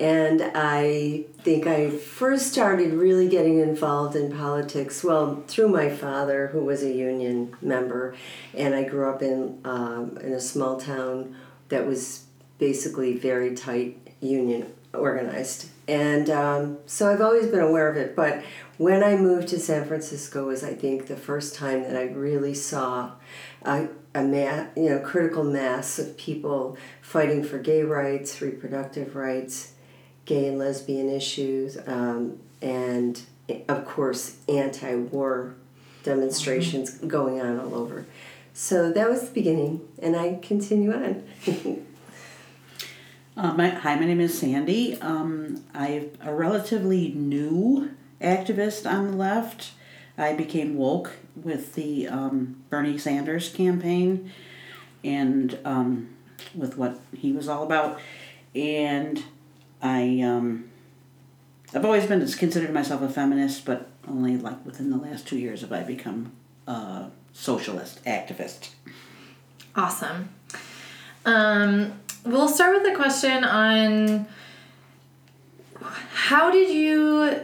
[0.00, 6.46] and I think I first started really getting involved in politics, well, through my father,
[6.46, 8.16] who was a union member,
[8.54, 11.36] and I grew up in, um, in a small town
[11.68, 12.24] that was
[12.56, 15.68] basically very tight union organized.
[15.86, 18.42] And um, so I've always been aware of it, but
[18.78, 22.54] when I moved to San Francisco was, I think, the first time that I really
[22.54, 23.12] saw
[23.64, 29.74] a, a ma- you know, critical mass of people fighting for gay rights, reproductive rights,
[30.30, 33.20] gay and lesbian issues, um, and
[33.68, 35.56] of course, anti war
[36.04, 38.06] demonstrations going on all over.
[38.54, 41.24] So that was the beginning, and I continue on.
[43.36, 45.00] Uh, my, hi, my name is Sandy.
[45.00, 49.70] Um, I'm a relatively new activist on the left.
[50.18, 54.30] I became woke with the um, Bernie Sanders campaign
[55.02, 56.10] and um,
[56.54, 57.98] with what he was all about.
[58.54, 59.22] And
[59.82, 60.70] I, um,
[61.74, 65.60] I've always been considered myself a feminist, but only like within the last two years
[65.62, 66.32] have I become
[66.66, 68.70] a socialist activist.
[69.76, 70.30] Awesome.
[71.24, 74.26] Um, we'll start with a question on
[76.12, 77.40] how did you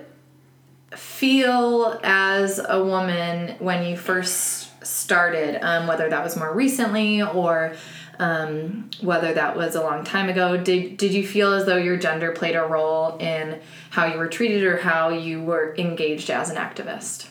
[0.95, 7.75] feel as a woman when you first started, um, whether that was more recently or
[8.19, 10.57] um, whether that was a long time ago?
[10.57, 13.61] Did, did you feel as though your gender played a role in
[13.91, 17.29] how you were treated or how you were engaged as an activist?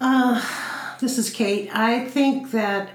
[0.00, 0.44] Uh,
[1.00, 1.70] this is Kate.
[1.74, 2.90] I think that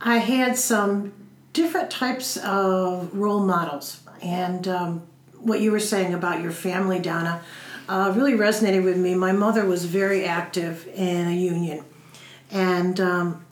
[0.00, 1.12] I had some
[1.52, 4.00] different types of role models.
[4.22, 5.02] And um,
[5.38, 7.42] what you were saying about your family, Donna,
[7.88, 9.14] uh, really resonated with me.
[9.14, 11.84] My mother was very active in a union.
[12.50, 13.44] And um,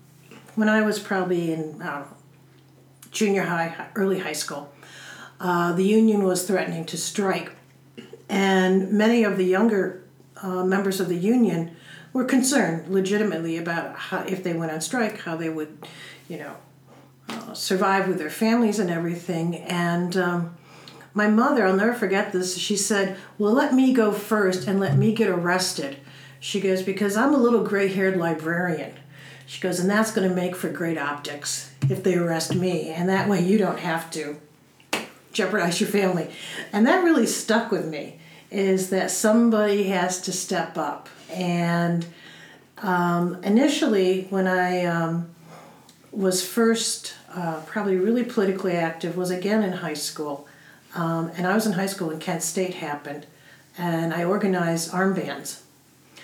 [0.55, 1.83] when I was probably in
[3.11, 4.73] junior high, early high school,
[5.41, 7.53] uh, the union was threatening to strike.
[8.29, 10.05] And many of the younger
[10.43, 11.77] uh, members of the union
[12.13, 15.87] were concerned legitimately about how, if they went on strike, how they would,
[16.29, 16.57] you know,
[17.29, 19.57] uh, survive with their families and everything.
[19.57, 20.57] And um,
[21.15, 24.97] my mother, I'll never forget this, she said, Well, let me go first and let
[24.97, 25.99] me get arrested.
[26.39, 28.95] She goes, Because I'm a little gray haired librarian.
[29.51, 32.91] She goes, And that's going to make for great optics if they arrest me.
[32.91, 34.37] And that way you don't have to
[35.33, 36.31] jeopardize your family.
[36.73, 38.21] And that really stuck with me
[38.53, 41.09] is that somebody has to step up.
[41.33, 42.07] And
[42.79, 45.31] um, initially, when I um,
[46.13, 50.47] was first uh, probably really politically active, was again in high school.
[50.95, 53.27] Um, and I was in high school when Kent State happened,
[53.77, 55.63] and I organized armbands.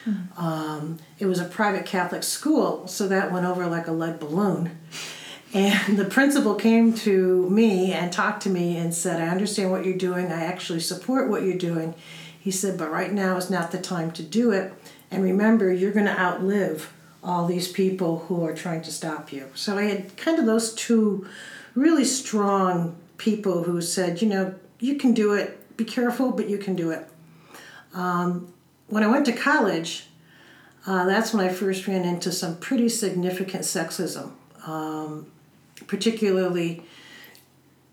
[0.06, 0.44] Mm-hmm.
[0.44, 4.78] Um, it was a private Catholic school, so that went over like a lead balloon.
[5.54, 9.84] And the principal came to me and talked to me and said, I understand what
[9.84, 10.30] you're doing.
[10.30, 11.94] I actually support what you're doing.
[12.38, 14.72] He said, but right now is not the time to do it.
[15.10, 16.92] And remember, you're going to outlive
[17.22, 19.48] all these people who are trying to stop you.
[19.54, 21.26] So I had kind of those two
[21.74, 25.76] really strong people who said, you know, you can do it.
[25.76, 27.08] Be careful, but you can do it.
[27.94, 28.52] Um,
[28.88, 30.06] when I went to college,
[30.86, 34.30] uh, that's when I first ran into some pretty significant sexism,
[34.66, 35.26] um,
[35.86, 36.84] particularly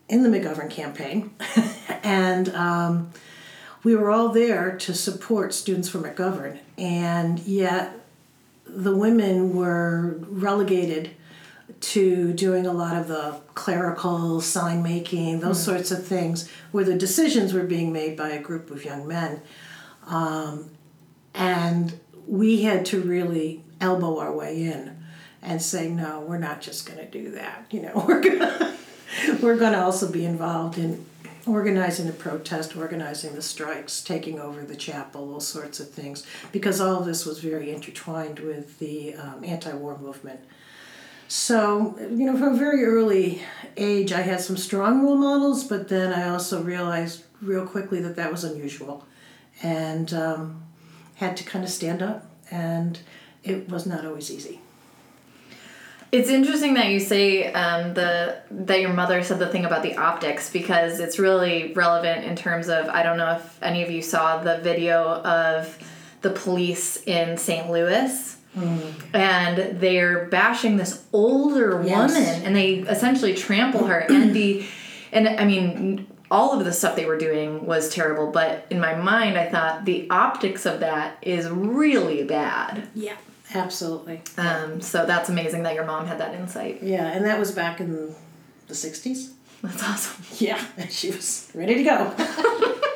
[0.08, 1.34] in the McGovern campaign.
[2.04, 3.12] and um,
[3.84, 8.00] we were all there to support students for McGovern, and yet
[8.66, 11.12] the women were relegated
[11.80, 15.66] to doing a lot of the clerical sign making, those mm.
[15.66, 19.41] sorts of things, where the decisions were being made by a group of young men.
[20.08, 20.70] Um,
[21.34, 25.04] and we had to really elbow our way in
[25.42, 27.66] and say, no, we're not just going to do that.
[27.72, 28.74] You know, we're going
[29.42, 31.06] we're going to also be involved in
[31.46, 36.80] organizing the protest, organizing the strikes, taking over the chapel, all sorts of things, because
[36.80, 40.40] all of this was very intertwined with the um, anti-war movement.
[41.28, 43.42] So, you know, from a very early
[43.76, 48.16] age, I had some strong role models, but then I also realized real quickly that
[48.16, 49.06] that was unusual
[49.62, 50.64] and um,
[51.16, 52.99] had to kind of stand up, and
[53.43, 54.59] it was not always easy.
[56.11, 59.97] It's interesting that you say um, the that your mother said the thing about the
[59.97, 64.01] optics because it's really relevant in terms of I don't know if any of you
[64.01, 65.76] saw the video of
[66.22, 67.70] the police in St.
[67.70, 68.93] Louis Mm.
[69.14, 72.14] And they're bashing this older yes.
[72.14, 73.99] woman and they essentially trample her.
[73.99, 74.66] and the,
[75.11, 78.96] and I mean, all of the stuff they were doing was terrible, but in my
[78.96, 82.88] mind, I thought the optics of that is really bad.
[82.96, 83.18] Yeah,
[83.54, 84.24] absolutely.
[84.36, 86.82] Um, so that's amazing that your mom had that insight.
[86.82, 88.16] Yeah, and that was back in
[88.68, 89.32] the 60s.
[89.62, 90.26] That's awesome.
[90.40, 90.60] Yeah,
[90.90, 92.16] she was ready to go.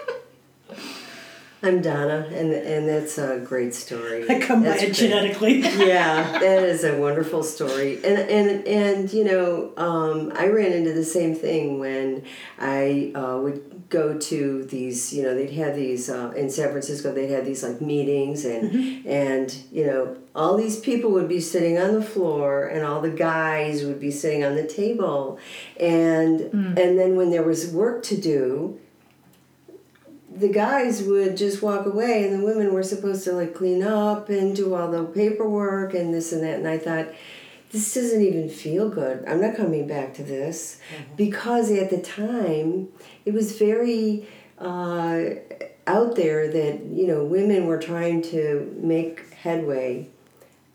[1.63, 4.29] I'm Donna, and and that's a great story.
[4.29, 5.59] I come that's by it genetically.
[5.61, 10.93] yeah, that is a wonderful story, and and and you know, um, I ran into
[10.93, 12.23] the same thing when
[12.59, 15.11] I uh, would go to these.
[15.11, 17.11] You know, they'd have these uh, in San Francisco.
[17.11, 19.09] They'd have these like meetings, and mm-hmm.
[19.09, 23.09] and you know, all these people would be sitting on the floor, and all the
[23.09, 25.39] guys would be sitting on the table,
[25.79, 26.77] and mm.
[26.77, 28.79] and then when there was work to do
[30.37, 34.29] the guys would just walk away and the women were supposed to like clean up
[34.29, 36.59] and do all the paperwork and this and that.
[36.59, 37.07] And i thought
[37.71, 39.25] this doesn't even feel good.
[39.27, 40.79] I'm not coming back to this.
[40.93, 41.15] Mm-hmm.
[41.15, 42.89] because at the time
[43.25, 44.27] it was very
[44.59, 45.21] uh,
[45.85, 50.07] out there that you know women were trying to make headway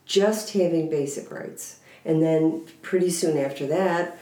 [0.06, 1.78] just having basic rights.
[2.04, 4.18] And then pretty soon after that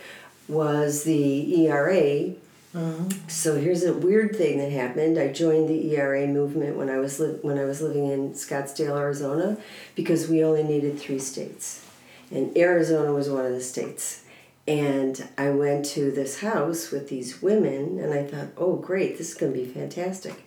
[0.48, 2.34] was the era
[2.72, 3.08] Uh-huh.
[3.26, 5.18] so here's a weird thing that happened.
[5.18, 8.96] I joined the ERA movement when I was li- when I was living in Scottsdale,
[8.96, 9.56] Arizona,
[9.96, 11.84] because we only needed three states,
[12.30, 14.22] and Arizona was one of the states.
[14.68, 19.32] And I went to this house with these women, and I thought, oh great, this
[19.32, 20.44] is going to be fantastic.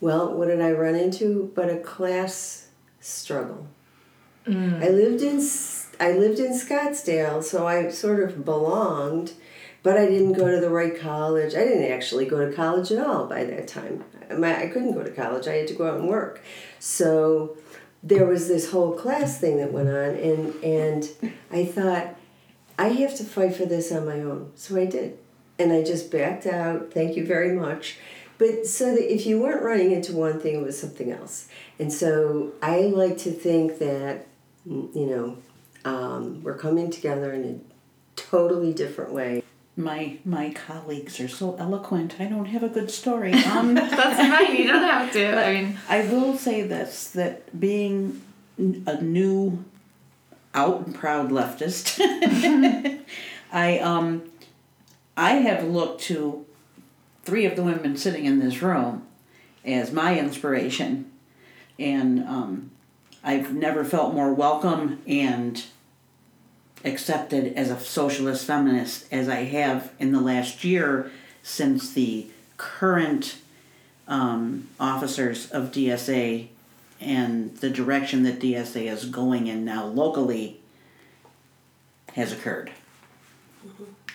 [0.00, 1.50] Well, what did I run into?
[1.56, 2.68] But a class
[3.00, 3.66] struggle.
[4.46, 4.82] Mm.
[4.82, 5.40] I lived in
[6.00, 9.32] I lived in Scottsdale, so I sort of belonged
[9.84, 11.54] but I didn't go to the right college.
[11.54, 14.02] I didn't actually go to college at all by that time.
[14.36, 15.46] My, I couldn't go to college.
[15.46, 16.42] I had to go out and work.
[16.80, 17.58] So
[18.02, 22.16] there was this whole class thing that went on, and and I thought
[22.78, 24.52] I have to fight for this on my own.
[24.56, 25.18] So I did,
[25.58, 26.90] and I just backed out.
[26.92, 27.98] Thank you very much.
[28.38, 31.46] But so that if you weren't running into one thing, it was something else.
[31.78, 34.26] And so I like to think that
[34.64, 35.36] you know
[35.84, 39.43] um, we're coming together in a totally different way.
[39.76, 42.20] My my colleagues are so eloquent.
[42.20, 43.32] I don't have a good story.
[43.46, 44.56] Um, That's fine.
[44.56, 45.44] You don't have to.
[45.44, 48.22] I mean, I will say this: that being
[48.58, 49.64] a new,
[50.54, 52.00] out and proud leftist,
[53.52, 54.30] I um,
[55.16, 56.46] I have looked to
[57.24, 59.06] three of the women sitting in this room
[59.64, 61.10] as my inspiration,
[61.78, 62.70] and um,
[63.24, 65.64] I've never felt more welcome and
[66.84, 71.10] accepted as a socialist feminist as I have in the last year
[71.42, 72.26] since the
[72.56, 73.36] current
[74.06, 76.48] um, officers of DSA
[77.00, 80.60] and the direction that DSA is going in now locally
[82.14, 82.70] has occurred.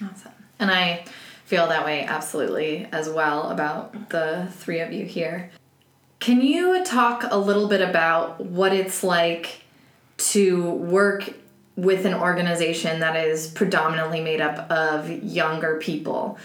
[0.02, 0.32] Awesome.
[0.60, 1.06] And I
[1.46, 5.52] feel that way absolutely as well about the three of you here.
[6.20, 9.62] Can you talk a little bit about what it's like
[10.18, 11.34] to work
[11.76, 16.38] with an organization that is predominantly made up of younger people?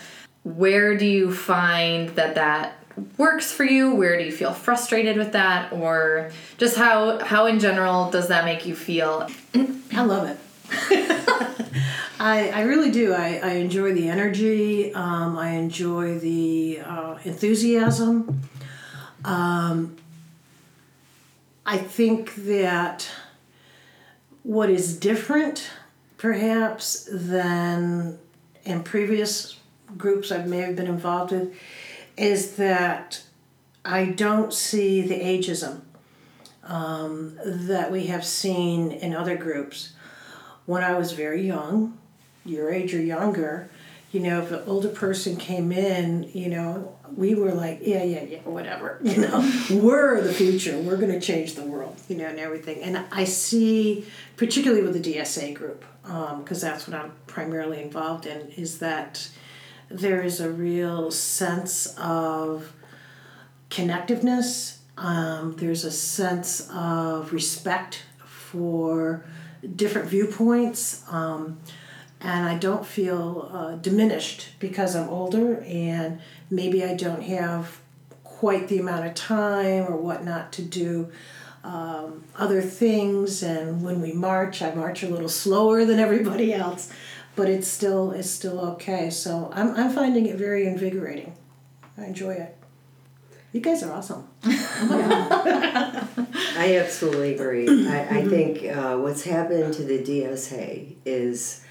[0.44, 2.78] Where do you find that that
[3.16, 3.94] works for you?
[3.94, 8.44] Where do you feel frustrated with that or just how how in general does that
[8.44, 9.28] make you feel?
[9.92, 10.38] I love it.
[12.20, 13.12] I, I really do.
[13.12, 14.94] I, I enjoy the energy.
[14.94, 18.40] Um, I enjoy the uh, enthusiasm.
[19.24, 19.96] Um,
[21.66, 23.10] I think that
[24.44, 25.70] what is different,
[26.16, 28.18] perhaps, than
[28.64, 29.58] in previous
[29.96, 31.54] groups I may have been involved with,
[32.16, 33.22] is that
[33.84, 35.80] I don't see the ageism
[36.62, 39.94] um, that we have seen in other groups.
[40.66, 41.98] When I was very young,
[42.44, 43.70] your age or younger,
[44.12, 48.22] you know, if an older person came in, you know, we were like, yeah, yeah,
[48.22, 48.98] yeah, whatever.
[49.04, 50.78] You know, we're the future.
[50.78, 52.82] We're going to change the world, you know, and everything.
[52.82, 54.06] And I see,
[54.36, 59.28] particularly with the DSA group, because that's what I'm primarily involved in, is that
[59.88, 62.72] there is a real sense of
[63.70, 64.78] connectiveness.
[64.96, 69.24] Um, there's a sense of respect for
[69.76, 71.04] different viewpoints.
[71.10, 71.58] Um,
[72.24, 76.20] and I don't feel uh, diminished because I'm older and
[76.50, 77.80] maybe I don't have
[78.22, 81.12] quite the amount of time or whatnot to do
[81.64, 83.42] um, other things.
[83.42, 86.90] And when we march, I march a little slower than everybody else,
[87.36, 89.10] but it's still it's still okay.
[89.10, 91.36] So I'm I'm finding it very invigorating.
[91.98, 92.56] I enjoy it.
[93.52, 94.26] You guys are awesome.
[94.44, 96.08] I
[96.82, 97.88] absolutely agree.
[97.88, 101.63] I, I think uh, what's happened to the DSA is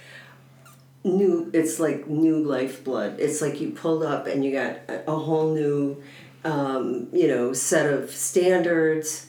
[1.03, 1.49] new.
[1.53, 3.19] It's like new lifeblood.
[3.19, 6.01] It's like you pulled up and you got a, whole new,
[6.43, 9.27] um, you know, set of standards,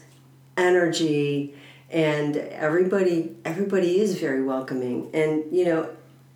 [0.56, 1.54] energy,
[1.90, 3.36] and everybody.
[3.44, 5.90] Everybody is very welcoming, and you know,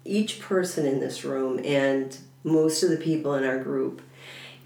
[0.04, 4.00] each person in this room and most of the people in our group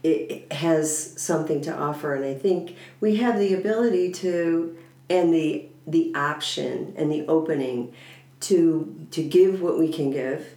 [0.03, 4.77] it has something to offer and i think we have the ability to
[5.09, 7.93] and the the option and the opening
[8.41, 10.55] to to give what we can give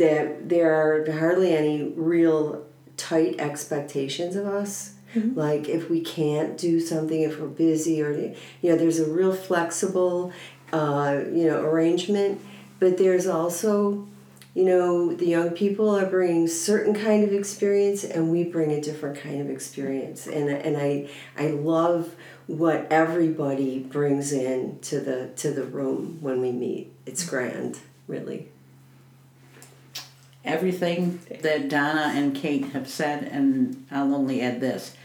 [0.00, 2.64] that there are hardly any real
[2.96, 4.94] tight expectations of us.
[5.34, 9.34] Like if we can't do something if we're busy or you know there's a real
[9.34, 10.32] flexible
[10.72, 12.40] uh, you know arrangement.
[12.78, 14.06] But there's also
[14.54, 18.80] you know the young people are bringing certain kind of experience and we bring a
[18.80, 20.26] different kind of experience.
[20.26, 22.14] And and I I love
[22.46, 26.92] what everybody brings in to the to the room when we meet.
[27.04, 28.48] It's grand really
[30.44, 34.96] Everything that Donna and Kate have said, and I'll only add this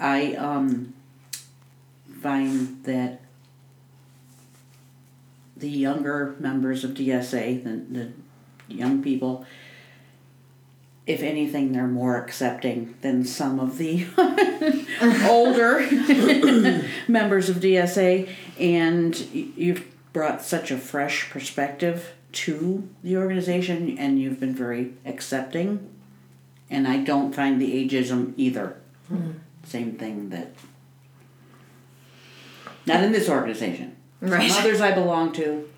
[0.00, 0.94] I um,
[2.22, 3.20] find that
[5.56, 8.12] the younger members of DSA, the, the
[8.66, 9.44] young people,
[11.06, 14.06] if anything, they're more accepting than some of the
[15.28, 15.80] older
[17.08, 18.26] members of DSA.
[18.58, 19.84] And you've
[20.14, 25.88] brought such a fresh perspective to the organization, and you've been very accepting.
[26.70, 28.76] And I don't find the ageism either.
[29.08, 29.32] Hmm.
[29.64, 30.52] Same thing that.
[32.86, 33.96] Not in this organization.
[34.20, 34.50] Right.
[34.50, 35.68] Some others I belong to,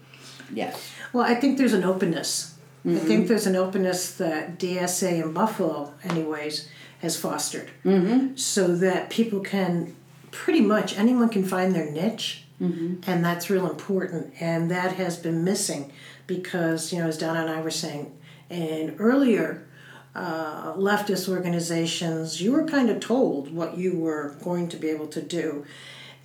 [0.52, 0.92] yes.
[1.12, 2.58] Well, I think there's an openness.
[2.84, 3.06] I mm-hmm.
[3.06, 6.68] think there's an openness that DSA in Buffalo, anyways,
[7.00, 7.70] has fostered.
[7.84, 8.36] Mm-hmm.
[8.36, 9.94] So that people can,
[10.30, 12.44] pretty much, anyone can find their niche.
[12.60, 13.08] Mm-hmm.
[13.10, 14.34] And that's real important.
[14.40, 15.92] And that has been missing
[16.26, 18.16] because, you know, as Donna and I were saying,
[18.50, 19.66] in earlier
[20.14, 25.08] uh, leftist organizations, you were kind of told what you were going to be able
[25.08, 25.64] to do.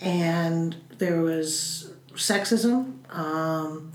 [0.01, 3.91] And there was sexism, um,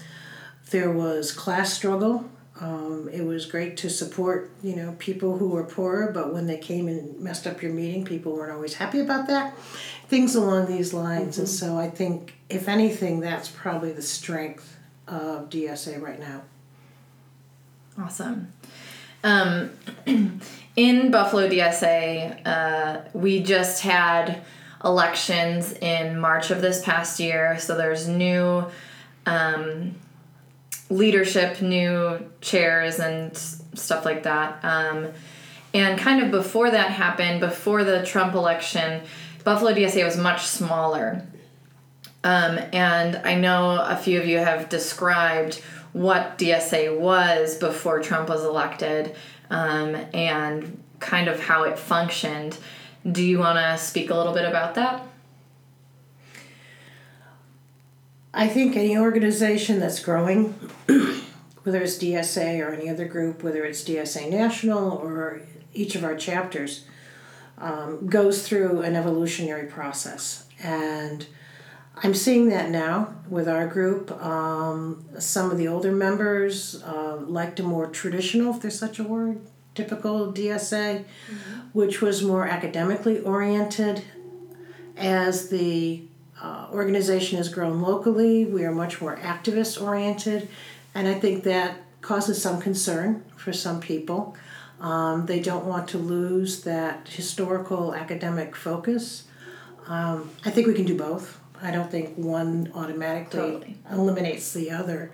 [0.71, 2.29] there was class struggle.
[2.61, 6.59] Um, it was great to support, you know, people who were poorer, but when they
[6.59, 9.59] came and messed up your meeting, people weren't always happy about that.
[10.07, 11.39] Things along these lines.
[11.39, 14.72] And so I think, if anything, that's probably the strength
[15.09, 16.43] of DSA right now.
[17.99, 18.53] Awesome.
[19.25, 19.71] Um,
[20.77, 24.43] in Buffalo DSA, uh, we just had
[24.85, 27.59] elections in March of this past year.
[27.59, 28.65] So there's new
[29.27, 29.95] um,
[30.91, 34.65] leadership, new chairs, and stuff like that.
[34.65, 35.09] Um,
[35.75, 39.03] and kind of before that happened, before the Trump election,
[39.45, 41.27] Buffalo DSA was much smaller.
[42.25, 45.57] Um, and I know a few of you have described
[45.93, 49.15] what DSA was before Trump was elected
[49.51, 52.57] um, and kind of how it functioned.
[53.11, 55.03] Do you want to speak a little bit about that?
[58.33, 60.53] I think any organization that's growing,
[61.65, 65.43] whether it's DSA or any other group, whether it's DSA National or
[65.75, 66.87] each of our chapters,
[67.59, 70.47] um, goes through an evolutionary process.
[70.63, 71.27] And
[71.97, 74.11] I'm seeing that now with our group.
[74.23, 79.05] Um, some of the older members uh, liked a more traditional, if there's such a
[79.05, 79.41] word,
[79.75, 81.05] typical DSA,
[81.73, 84.03] which was more academically oriented.
[84.97, 86.03] As the
[86.41, 90.49] uh, organization has grown locally, we are much more activist oriented,
[90.95, 94.37] and I think that causes some concern for some people.
[94.81, 99.25] Um, they don't want to lose that historical academic focus.
[99.87, 101.39] Um, I think we can do both.
[101.63, 103.77] I don't think one automatically Totally.
[103.91, 105.13] eliminates the other.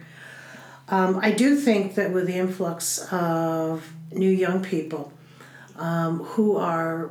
[0.89, 5.13] Um, I do think that with the influx of new young people
[5.77, 7.11] um, who are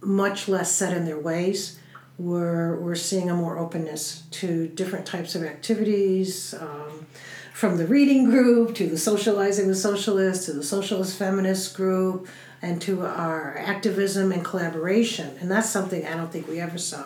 [0.00, 1.80] much less set in their ways,
[2.18, 7.06] we're, we're seeing a more openness to different types of activities, um,
[7.52, 12.28] from the reading group to the socializing with socialists to the socialist feminist group
[12.60, 15.34] and to our activism and collaboration.
[15.40, 17.04] And that's something I don't think we ever saw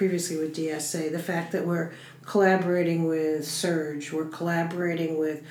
[0.00, 1.12] previously with DSA.
[1.12, 1.92] The fact that we're
[2.24, 5.44] collaborating with SURJ, we're collaborating with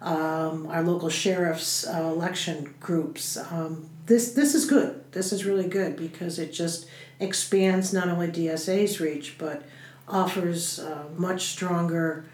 [0.00, 3.36] um, our local sheriff's uh, election groups.
[3.36, 5.02] Um, this this is good.
[5.10, 6.86] This is really good because it just
[7.18, 9.64] expands not only DSA's reach but
[10.06, 12.24] offers uh, much stronger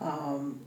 [0.00, 0.58] um,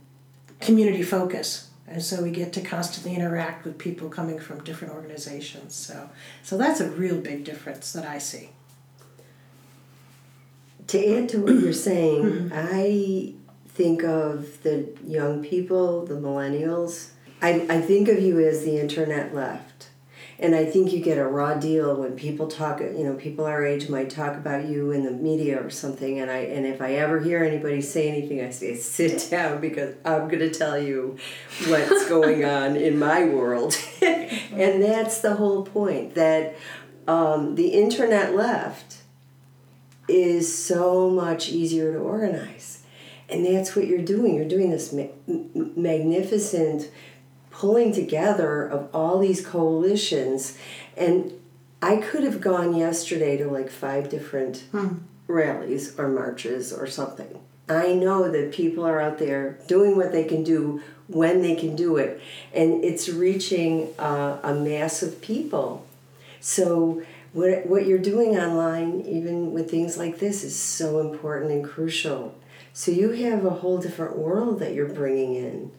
[0.60, 1.68] community focus.
[1.86, 5.74] And so we get to constantly interact with people coming from different organizations.
[5.74, 6.08] So
[6.42, 8.48] so that's a real big difference that I see.
[10.88, 13.34] To add to what you're saying, I
[13.68, 17.10] think of the young people, the millennials.
[17.40, 19.90] I, I think of you as the internet left.
[20.40, 23.66] And I think you get a raw deal when people talk, you know, people our
[23.66, 26.20] age might talk about you in the media or something.
[26.20, 29.96] And I and if I ever hear anybody say anything, I say, sit down because
[30.04, 31.16] I'm going to tell you
[31.66, 33.76] what's going on in my world.
[34.02, 36.56] and that's the whole point that
[37.08, 38.97] um, the internet left
[40.08, 42.82] is so much easier to organize.
[43.28, 44.34] And that's what you're doing.
[44.34, 46.90] You're doing this ma- magnificent
[47.50, 50.56] pulling together of all these coalitions.
[50.96, 51.32] And
[51.82, 54.64] I could have gone yesterday to like five different
[55.26, 57.40] rallies or marches or something.
[57.68, 61.76] I know that people are out there doing what they can do when they can
[61.76, 62.20] do it.
[62.54, 65.84] And it's reaching uh, a mass of people.
[66.40, 67.02] So
[67.38, 72.34] what, what you're doing online, even with things like this, is so important and crucial.
[72.72, 75.72] So you have a whole different world that you're bringing in.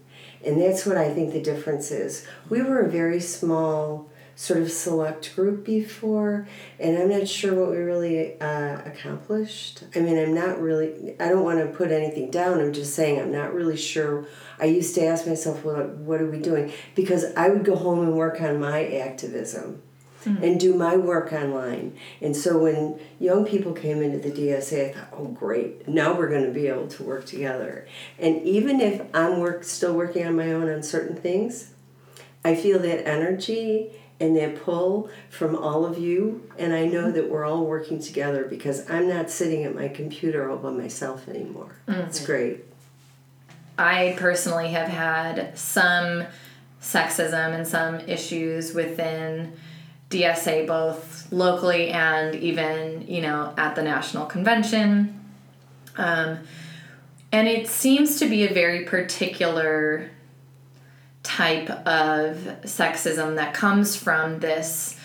[0.45, 2.25] And that's what I think the difference is.
[2.49, 6.47] We were a very small sort of select group before,
[6.79, 9.83] and I'm not sure what we really uh, accomplished.
[9.93, 12.61] I mean, I'm not really, I don't want to put anything down.
[12.61, 14.25] I'm just saying I'm not really sure.
[14.57, 16.71] I used to ask myself, well, what are we doing?
[16.95, 19.81] Because I would go home and work on my activism
[20.25, 20.43] Mm-hmm.
[20.43, 21.97] and do my work online.
[22.21, 26.27] And so when young people came into the DSA, I thought, oh, great, now we're
[26.27, 27.87] going to be able to work together.
[28.17, 31.71] And even if I'm work, still working on my own on certain things,
[32.43, 36.49] I feel that energy and that pull from all of you.
[36.57, 37.13] And I know mm-hmm.
[37.13, 41.27] that we're all working together because I'm not sitting at my computer all by myself
[41.27, 41.75] anymore.
[41.87, 42.01] Mm-hmm.
[42.01, 42.65] It's great.
[43.77, 46.25] I personally have had some
[46.81, 49.53] sexism and some issues within
[50.09, 55.19] DSA, both locally and even, you know, at the national convention.
[55.97, 56.39] Um,
[57.31, 60.09] and it seems to be a very particular
[61.21, 64.97] type of sexism that comes from this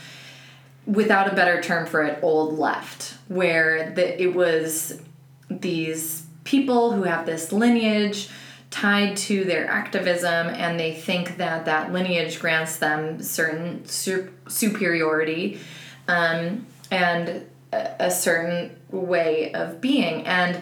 [0.87, 5.01] without a better term for it old left where the, it was
[5.51, 8.29] these people who have this lineage
[8.75, 15.61] tied to their activism and they think that that lineage grants them certain su- superiority
[16.09, 20.57] um, and a, a certain way of being and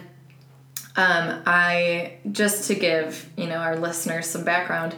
[0.95, 4.95] um, I just to give you know our listeners some background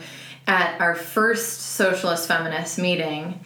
[0.48, 3.38] at our first socialist feminist meeting,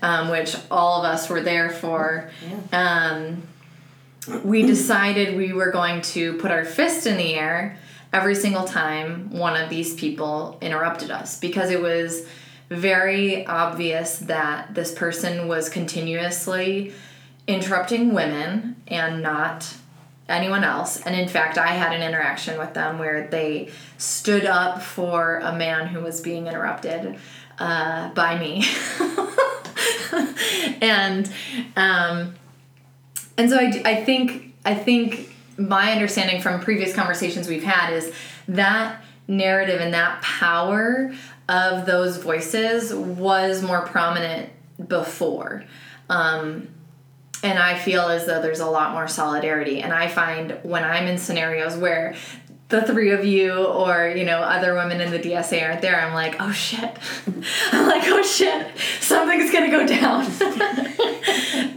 [0.00, 2.30] um, which all of us were there for.
[2.72, 3.42] Um,
[4.44, 7.78] we decided we were going to put our fist in the air
[8.12, 12.26] every single time one of these people interrupted us because it was
[12.70, 16.92] very obvious that this person was continuously
[17.46, 19.74] interrupting women and not
[20.28, 21.00] anyone else.
[21.02, 25.56] And in fact, I had an interaction with them where they stood up for a
[25.56, 27.16] man who was being interrupted
[27.58, 28.64] uh, by me.
[30.82, 31.30] and
[31.76, 32.34] um,
[33.36, 35.27] and so I, I think I think
[35.58, 38.12] my understanding from previous conversations we've had is
[38.48, 41.12] that narrative and that power
[41.48, 44.50] of those voices was more prominent
[44.86, 45.64] before.
[46.08, 46.68] Um,
[47.42, 49.80] and I feel as though there's a lot more solidarity.
[49.80, 52.14] And I find when I'm in scenarios where
[52.68, 56.14] the three of you or you know other women in the DSA aren't there, I'm
[56.14, 56.98] like, oh shit.
[57.72, 58.66] I'm like, oh shit,
[59.00, 60.26] something's gonna go down.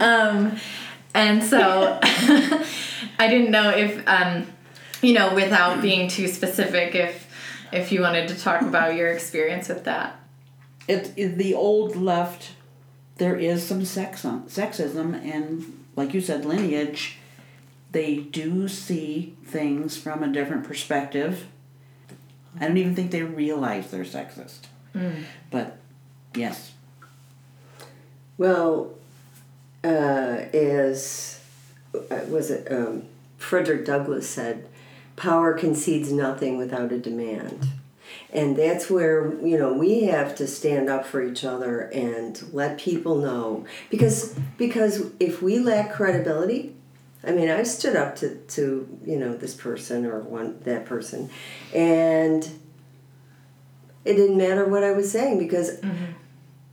[0.00, 0.58] um,
[1.14, 1.98] and so
[3.22, 4.46] I didn't know if um,
[5.00, 7.28] you know without being too specific if
[7.72, 10.18] if you wanted to talk about your experience with that.
[10.88, 12.50] It, it the old left.
[13.18, 17.18] There is some sex sexism and, like you said, lineage.
[17.92, 21.46] They do see things from a different perspective.
[22.58, 24.66] I don't even think they realize they're sexist.
[25.50, 25.76] But
[26.34, 26.72] yes,
[28.38, 28.94] Well,
[29.84, 31.38] uh, as
[31.94, 33.04] uh, was it um,
[33.42, 34.68] Frederick Douglass said,
[35.16, 37.68] power concedes nothing without a demand.
[38.32, 42.78] And that's where, you know, we have to stand up for each other and let
[42.78, 43.66] people know.
[43.90, 46.74] Because because if we lack credibility,
[47.24, 51.30] I mean, I stood up to, to you know, this person or one that person
[51.74, 52.48] and
[54.04, 56.12] it didn't matter what I was saying because mm-hmm.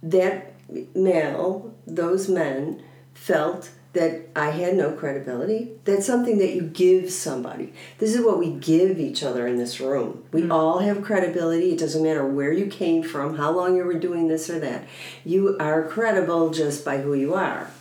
[0.04, 0.54] that
[0.96, 2.82] male, those men,
[3.14, 5.72] felt that I had no credibility.
[5.84, 7.74] That's something that you give somebody.
[7.98, 10.24] This is what we give each other in this room.
[10.32, 10.52] We mm.
[10.52, 11.72] all have credibility.
[11.72, 14.88] It doesn't matter where you came from, how long you were doing this or that.
[15.26, 17.72] You are credible just by who you are.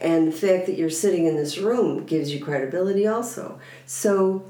[0.00, 3.60] And the fact that you're sitting in this room gives you credibility also.
[3.84, 4.44] So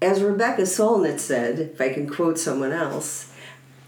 [0.00, 3.32] as Rebecca Solnit said, if I can quote someone else,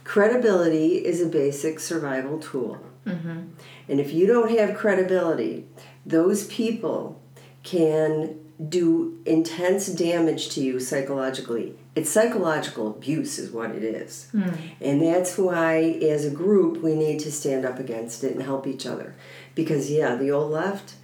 [0.05, 2.79] credibility is a basic survival tool.
[3.07, 3.41] Mm-hmm.
[3.89, 5.67] And if you don't have credibility,
[6.07, 7.21] those people
[7.63, 11.77] can do intense damage to you psychologically.
[11.95, 14.29] It's psychological abuse, is what it is.
[14.33, 14.51] Hmm.
[14.81, 18.67] And that's why, as a group, we need to stand up against it and help
[18.67, 19.15] each other.
[19.55, 20.95] Because, yeah, the old left,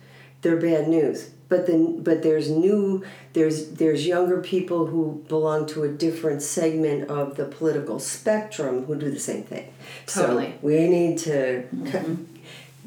[0.43, 1.31] they're bad news.
[1.49, 7.09] But then, but there's new, there's there's younger people who belong to a different segment
[7.09, 9.73] of the political spectrum who do the same thing.
[10.07, 10.53] Totally.
[10.53, 12.38] So we need to mm-hmm.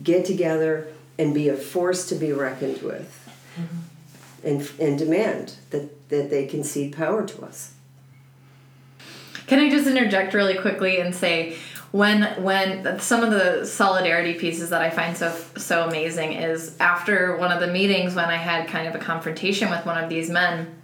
[0.04, 0.88] Get together
[1.18, 4.48] and be a force to be reckoned with, mm-hmm.
[4.48, 7.74] and and demand that that they concede power to us.
[9.48, 11.58] Can I just interject really quickly and say
[11.92, 17.36] when when some of the solidarity pieces that I find so so amazing is after
[17.38, 20.30] one of the meetings when I had kind of a confrontation with one of these
[20.30, 20.82] men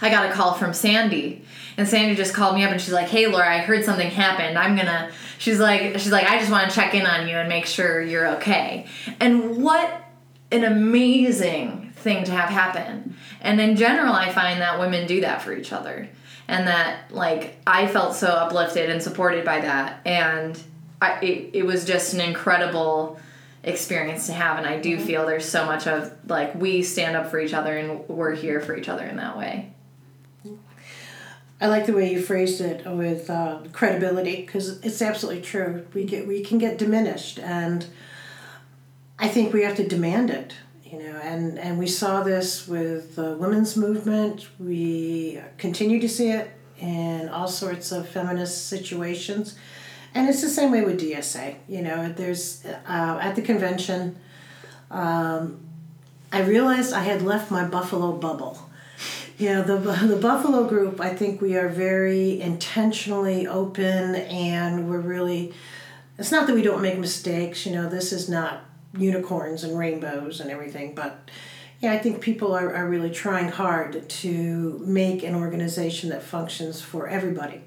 [0.00, 1.44] I got a call from Sandy.
[1.76, 4.58] And Sandy just called me up and she's like, "Hey Laura, I heard something happened.
[4.58, 7.48] I'm to She's like she's like I just want to check in on you and
[7.48, 8.86] make sure you're okay."
[9.20, 10.02] And what
[10.50, 13.16] an amazing thing to have happen.
[13.40, 16.08] And in general, I find that women do that for each other.
[16.48, 20.62] And that like I felt so uplifted and supported by that and
[21.00, 23.18] I, it, it was just an incredible
[23.62, 25.06] experience to have and i do mm-hmm.
[25.06, 28.60] feel there's so much of like we stand up for each other and we're here
[28.60, 29.72] for each other in that way
[31.60, 35.86] I like the way you phrased it with uh, credibility because it's absolutely true.
[35.94, 37.86] We get we can get diminished, and
[39.18, 40.54] I think we have to demand it.
[40.84, 44.46] You know, and and we saw this with the women's movement.
[44.58, 49.56] We continue to see it in all sorts of feminist situations,
[50.14, 51.56] and it's the same way with DSA.
[51.68, 54.18] You know, there's uh, at the convention.
[54.90, 55.60] Um,
[56.30, 58.65] I realized I had left my Buffalo bubble
[59.38, 61.00] yeah, the the Buffalo group.
[61.00, 65.52] I think we are very intentionally open, and we're really.
[66.18, 67.66] It's not that we don't make mistakes.
[67.66, 68.64] You know, this is not
[68.96, 71.30] unicorns and rainbows and everything, but
[71.80, 76.80] yeah, I think people are, are really trying hard to make an organization that functions
[76.80, 77.60] for everybody.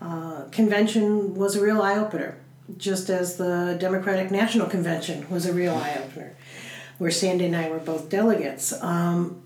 [0.00, 2.38] Uh, convention was a real eye opener,
[2.76, 6.34] just as the Democratic National Convention was a real eye opener,
[6.98, 8.72] where Sandy and I were both delegates.
[8.82, 9.42] Um,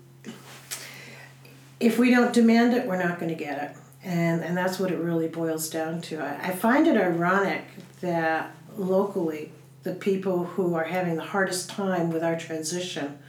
[1.81, 3.77] if we don't demand it, we're not going to get it.
[4.03, 6.19] And, and that's what it really boils down to.
[6.21, 7.63] I, I find it ironic
[8.01, 9.51] that locally,
[9.83, 13.19] the people who are having the hardest time with our transition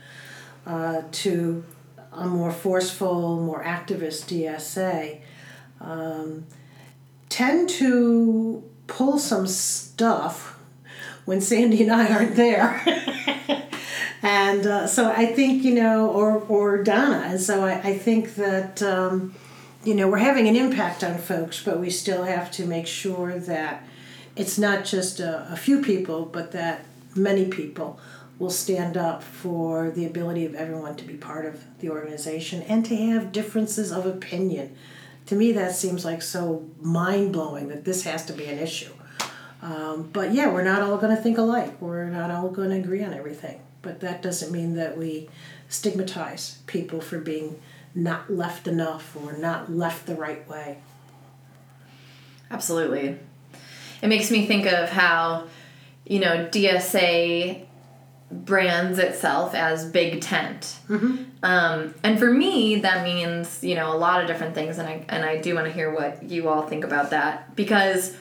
[0.65, 1.63] uh, to
[2.11, 5.21] a more forceful, more activist DSA
[5.81, 6.45] um,
[7.29, 10.59] tend to pull some stuff
[11.25, 13.67] when Sandy and I aren't there.
[14.23, 18.35] and uh, so I think you know, or or Donna, and so I, I think
[18.35, 19.35] that um,
[19.83, 23.37] you know we're having an impact on folks, but we still have to make sure
[23.37, 23.85] that
[24.37, 27.99] it's not just a, a few people, but that many people
[28.39, 32.85] will stand up for the ability of everyone to be part of the organization and
[32.85, 34.75] to have differences of opinion.
[35.27, 38.91] To me, that seems like so mind blowing that this has to be an issue.
[39.61, 41.79] Um, but yeah, we're not all going to think alike.
[41.81, 45.29] We're not all going to agree on everything but that doesn't mean that we
[45.69, 47.59] stigmatize people for being
[47.93, 50.79] not left enough or not left the right way.
[52.49, 53.19] Absolutely.
[54.01, 55.47] It makes me think of how,
[56.05, 57.65] you know, DSA
[58.31, 60.79] brands itself as Big Tent.
[60.89, 61.23] Mm-hmm.
[61.43, 64.77] Um, and for me, that means, you know, a lot of different things.
[64.77, 68.15] And I, and I do want to hear what you all think about that because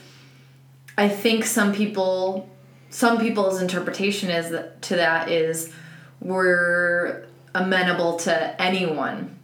[0.99, 2.49] I think some people
[2.93, 5.73] some people's interpretation is that, to that is
[6.21, 7.25] we're
[7.55, 9.39] amenable to anyone.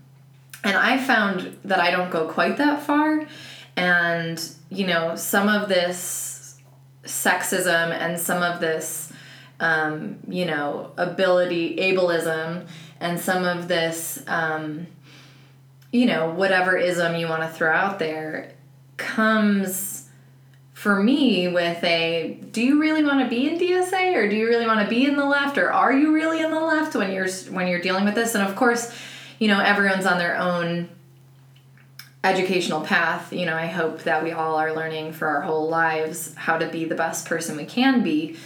[0.63, 3.27] And I found that I don't go quite that far.
[3.75, 6.59] And, you know, some of this
[7.05, 9.13] sexism and some of this,
[9.61, 12.67] um, you know, ability, ableism,
[13.01, 14.87] and some of this, um,
[15.91, 18.53] you know, whatever ism you want to throw out there
[18.99, 19.98] comes
[20.79, 24.47] for me with a do you really want to be in DSA or do you
[24.47, 27.11] really want to be in the left or are you really in the left when
[27.11, 28.37] you're when you're dealing with this?
[28.37, 28.97] And of course
[29.41, 30.89] you know everyone's on their own
[32.23, 33.33] educational path.
[33.33, 36.69] You know I hope that we all are learning for our whole lives how to
[36.69, 38.37] be the best person we can be.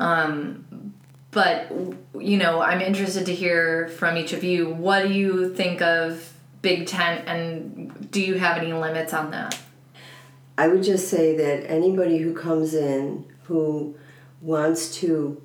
[0.00, 0.94] Um,
[1.32, 1.70] but
[2.18, 6.32] you know I'm interested to hear from each of you what do you think of
[6.62, 9.58] Big Tent and do you have any limits on that
[10.56, 13.96] I would just say that anybody who comes in who
[14.40, 15.40] wants to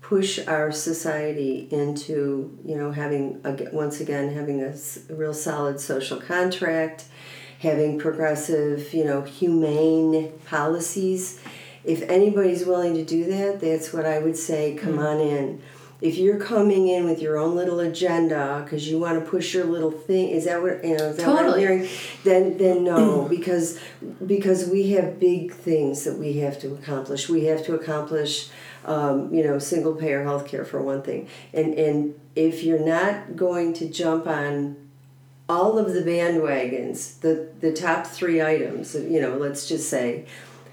[0.00, 3.40] push our society into, you know, having,
[3.72, 4.74] once again, having a
[5.08, 7.04] real solid social contract,
[7.60, 11.40] having progressive, you know, humane policies.
[11.84, 15.06] If anybody's willing to do that, that's what I would say come mm.
[15.06, 15.62] on in
[16.00, 19.64] if you're coming in with your own little agenda because you want to push your
[19.64, 21.44] little thing is that what you know is that totally.
[21.44, 21.88] what I'm hearing?
[22.24, 23.78] Then then no because
[24.24, 27.28] because we have big things that we have to accomplish.
[27.28, 28.48] We have to accomplish
[28.84, 31.28] um, you know single payer health care for one thing.
[31.52, 34.76] And and if you're not going to jump on
[35.48, 40.24] all of the bandwagons the the top three items you know let's just say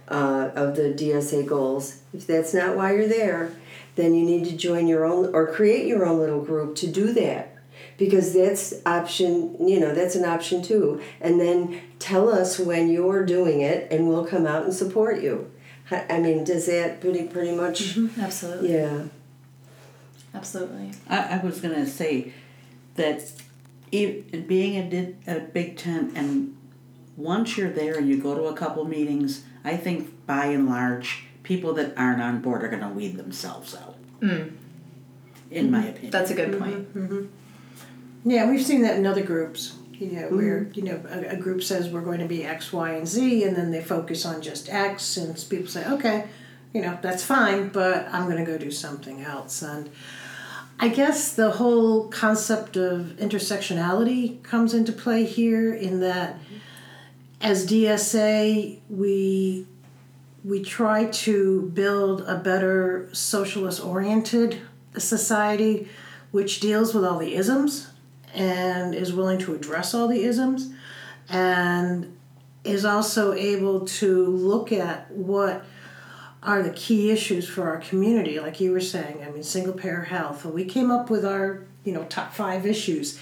[0.08, 3.54] uh, of the DSA goals if that's not why you're there
[3.96, 7.14] then you need to join your own or create your own little group to do
[7.14, 7.56] that.
[7.98, 11.02] Because that's option you know that's an option too.
[11.20, 15.52] And then tell us when you're doing it and we'll come out and support you.
[15.92, 17.96] I mean does that pretty pretty much?
[17.96, 18.22] Mm-hmm.
[18.22, 18.74] absolutely.
[18.74, 19.04] Yeah.
[20.34, 20.92] Absolutely.
[21.10, 22.34] I, I was going to say
[22.96, 23.32] that
[23.92, 26.56] e- being a, di- a big tent and
[27.18, 31.26] once you're there and you go to a couple meetings, I think by and large,
[31.52, 33.98] people that aren't on board are going to weed themselves out.
[34.22, 34.54] Mm.
[35.50, 36.10] In my opinion.
[36.10, 36.96] That's a good mm-hmm, point.
[36.96, 38.30] Mm-hmm.
[38.30, 39.76] Yeah, we've seen that in other groups.
[39.92, 40.38] You know, mm-hmm.
[40.38, 43.44] where you know a, a group says we're going to be X, Y, and Z,
[43.44, 46.30] and then they focus on just X, and people say, okay,
[46.74, 49.62] you know, that's fine, but I'm going to go do something else.
[49.62, 49.90] And
[50.80, 56.40] I guess the whole concept of intersectionality comes into play here in that
[57.42, 59.68] as DSA, we
[60.44, 64.62] we try to build a better socialist oriented
[64.98, 65.88] society
[66.32, 67.92] which deals with all the isms
[68.34, 70.74] and is willing to address all the isms
[71.30, 72.18] and
[72.64, 75.66] is also able to look at what
[76.44, 79.24] are the key issues for our community like you were saying.
[79.24, 80.46] I mean single payer health.
[80.46, 83.20] We came up with our you know top five issues.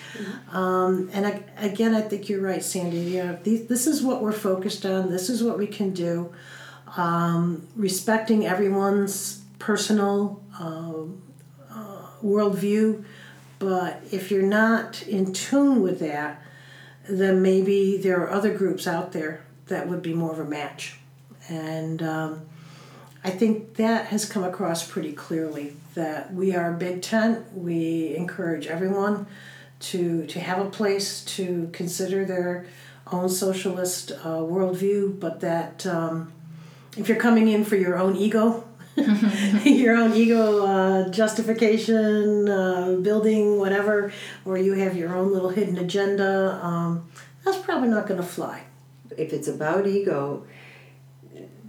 [0.52, 3.00] Um, and I, again i think you're right sandy.
[3.00, 5.10] You know, these, this is what we're focused on.
[5.10, 6.34] This is what we can do
[6.98, 11.22] um, respecting everyone's personal um,
[11.72, 13.04] uh, worldview
[13.60, 16.42] but if you're not in tune with that
[17.08, 20.98] then maybe there are other groups out there that would be more of a match
[21.50, 22.42] and um,
[23.24, 27.54] I think that has come across pretty clearly that we are a big tent.
[27.54, 29.28] We encourage everyone
[29.80, 32.66] to to have a place to consider their
[33.12, 36.32] own socialist uh, worldview, but that um,
[36.98, 38.64] if you're coming in for your own ego,
[39.64, 44.12] your own ego uh, justification, uh, building whatever,
[44.46, 47.10] or you have your own little hidden agenda, um,
[47.46, 48.64] that's probably not going to fly.
[49.18, 50.46] If it's about ego,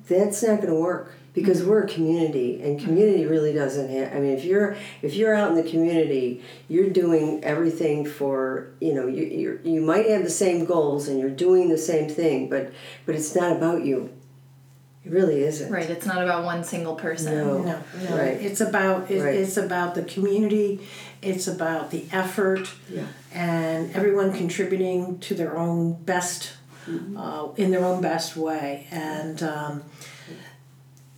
[0.08, 4.18] that's not going to work because we're a community and community really doesn't have i
[4.18, 9.06] mean if you're if you're out in the community you're doing everything for you know
[9.06, 12.72] you you you might have the same goals and you're doing the same thing but
[13.06, 14.10] but it's not about you
[15.04, 15.88] it really isn't Right.
[15.88, 17.34] It's not about one single person.
[17.38, 17.78] no, No,
[18.08, 18.16] no.
[18.16, 18.38] Right.
[18.40, 19.34] It's about it, Right.
[19.34, 20.80] it's about the community.
[21.22, 23.02] It's about the effort, Yeah.
[23.34, 26.52] and everyone contributing to their own best,
[26.88, 27.16] Mm-hmm.
[27.16, 28.86] uh, in their own best way.
[28.90, 29.82] And um,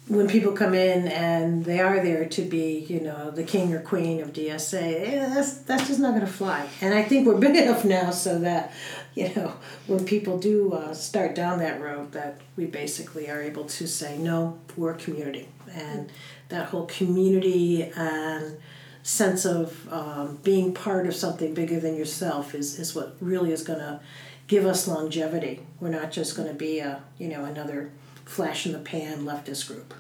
[0.09, 3.80] when people come in and they are there to be, you know, the king or
[3.80, 6.68] queen of DSA, eh, that's that's just not going to fly.
[6.80, 8.72] And I think we're big enough now so that,
[9.14, 9.54] you know,
[9.86, 14.16] when people do uh, start down that road, that we basically are able to say,
[14.16, 16.10] no, we're community, and
[16.48, 18.56] that whole community and
[19.02, 23.62] sense of um, being part of something bigger than yourself is, is what really is
[23.62, 24.00] going to
[24.46, 25.60] give us longevity.
[25.80, 27.90] We're not just going to be a you know another
[28.24, 29.92] flash in the pan leftist group.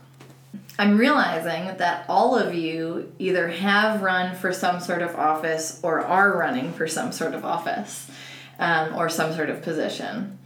[0.78, 6.00] I'm realizing that all of you either have run for some sort of office or
[6.00, 8.10] are running for some sort of office
[8.62, 10.38] um, or some sort of position.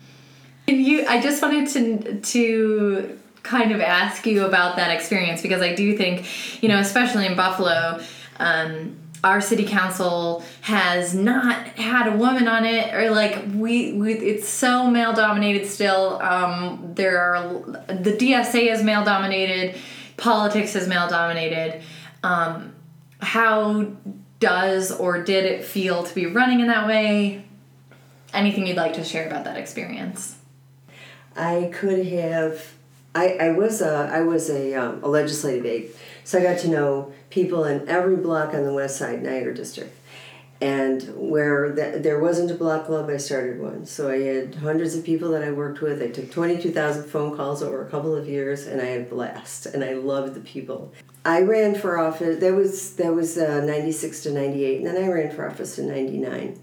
[0.66, 5.62] And you, I just wanted to to kind of ask you about that experience because
[5.62, 6.26] I do think,
[6.62, 8.00] you know, especially in Buffalo,
[8.38, 14.14] um, our city council has not had a woman on it or like we, we
[14.14, 16.20] it's so male dominated still.
[16.20, 17.42] Um, there are
[17.86, 19.76] the dsa is male dominated
[20.16, 21.82] politics is male dominated.
[22.22, 22.74] Um,
[23.20, 23.92] how
[24.40, 27.45] does or did it feel to be running in that way
[28.36, 30.36] anything you'd like to share about that experience
[31.36, 32.72] I could have.
[33.14, 35.90] I, I was a I was a, um, a legislative aide,
[36.24, 39.94] so I got to know people in every block on the west side Niagara district,
[40.60, 43.86] and where th- there wasn't a block club, I started one.
[43.86, 46.02] So I had hundreds of people that I worked with.
[46.02, 49.00] I took twenty two thousand phone calls over a couple of years, and I had
[49.02, 50.92] a blast, and I loved the people.
[51.24, 52.40] I ran for office.
[52.40, 55.48] That was that was uh, ninety six to ninety eight, and then I ran for
[55.48, 56.60] office in ninety nine,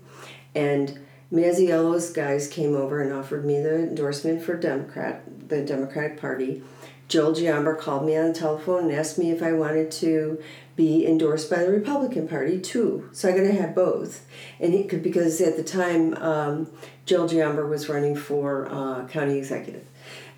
[0.56, 1.00] and
[1.34, 6.62] Masiello's guys came over and offered me the endorsement for Democrat, the Democratic Party.
[7.08, 10.42] Joel Giambra called me on the telephone and asked me if I wanted to
[10.76, 13.10] be endorsed by the Republican Party too.
[13.12, 14.28] So I got to have both,
[14.60, 16.72] and he could because at the time um,
[17.06, 19.86] Joel Giambra was running for uh, county executive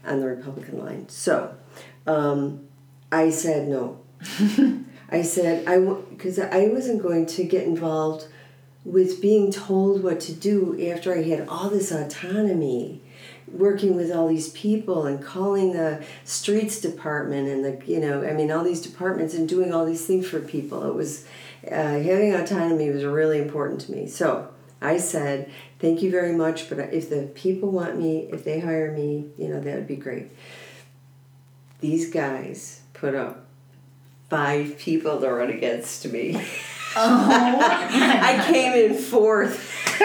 [0.05, 1.09] on the Republican line.
[1.09, 1.55] So
[2.07, 2.67] um,
[3.11, 3.99] I said no.
[5.09, 8.27] I said I because I wasn't going to get involved
[8.85, 13.01] with being told what to do after I had all this autonomy,
[13.51, 18.33] working with all these people and calling the streets department and the you know I
[18.33, 20.87] mean all these departments and doing all these things for people.
[20.87, 21.25] It was
[21.69, 24.07] uh, having autonomy was really important to me.
[24.07, 24.49] So
[24.81, 28.91] I said thank you very much, but if the people want me, if they hire
[28.91, 30.27] me, you know that would be great.
[31.79, 33.47] These guys put up
[34.29, 36.45] five people to run against me.
[36.95, 39.71] I came in fourth.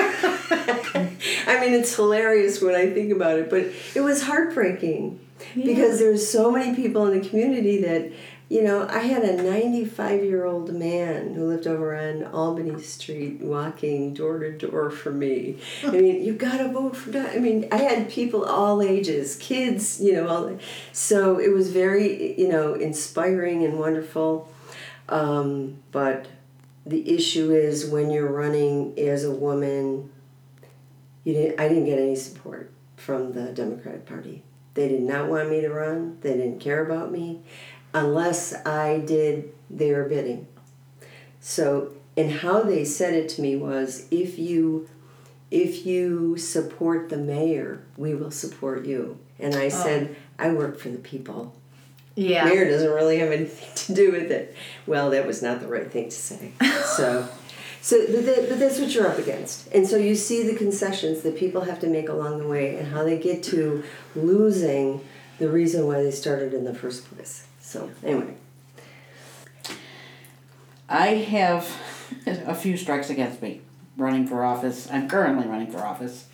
[1.47, 5.21] I mean, it's hilarious when I think about it, but it was heartbreaking
[5.55, 8.11] because there's so many people in the community that,
[8.49, 13.41] you know, I had a 95 year old man who lived over on Albany Street
[13.41, 15.59] walking door to door for me.
[15.85, 17.35] I mean, you got to vote for that.
[17.35, 20.59] I mean, I had people all ages, kids, you know, all,
[20.93, 24.53] so it was very, you know, inspiring and wonderful.
[25.09, 26.27] Um, but
[26.87, 30.11] the issue is when you're running as a woman,
[31.25, 34.43] you didn't, I didn't get any support from the Democratic Party.
[34.75, 36.19] They did not want me to run.
[36.21, 37.41] They didn't care about me
[37.93, 40.47] unless I did their bidding.
[41.41, 44.89] So, and how they said it to me was if you
[45.51, 49.19] if you support the mayor, we will support you.
[49.39, 49.71] And I oh.
[49.71, 51.57] said, I work for the people.
[52.21, 52.45] Yeah.
[52.45, 54.55] Mayor doesn't really have anything to do with it.
[54.87, 56.53] Well, that was not the right thing to say.
[56.85, 57.27] So,
[57.81, 59.73] so but, that, but that's what you're up against.
[59.73, 62.89] And so you see the concessions that people have to make along the way and
[62.89, 63.83] how they get to
[64.15, 65.03] losing
[65.39, 67.47] the reason why they started in the first place.
[67.61, 68.35] So, anyway.
[70.91, 71.75] I have
[72.27, 73.63] a few strikes against me
[73.97, 74.91] running for office.
[74.91, 76.27] I'm currently running for office.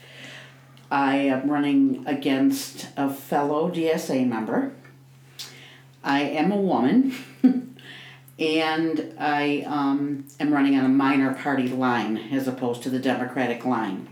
[0.91, 4.73] I am running against a fellow DSA member.
[6.07, 7.13] I am a woman,
[8.39, 13.65] and I um, am running on a minor party line as opposed to the Democratic
[13.65, 14.09] line,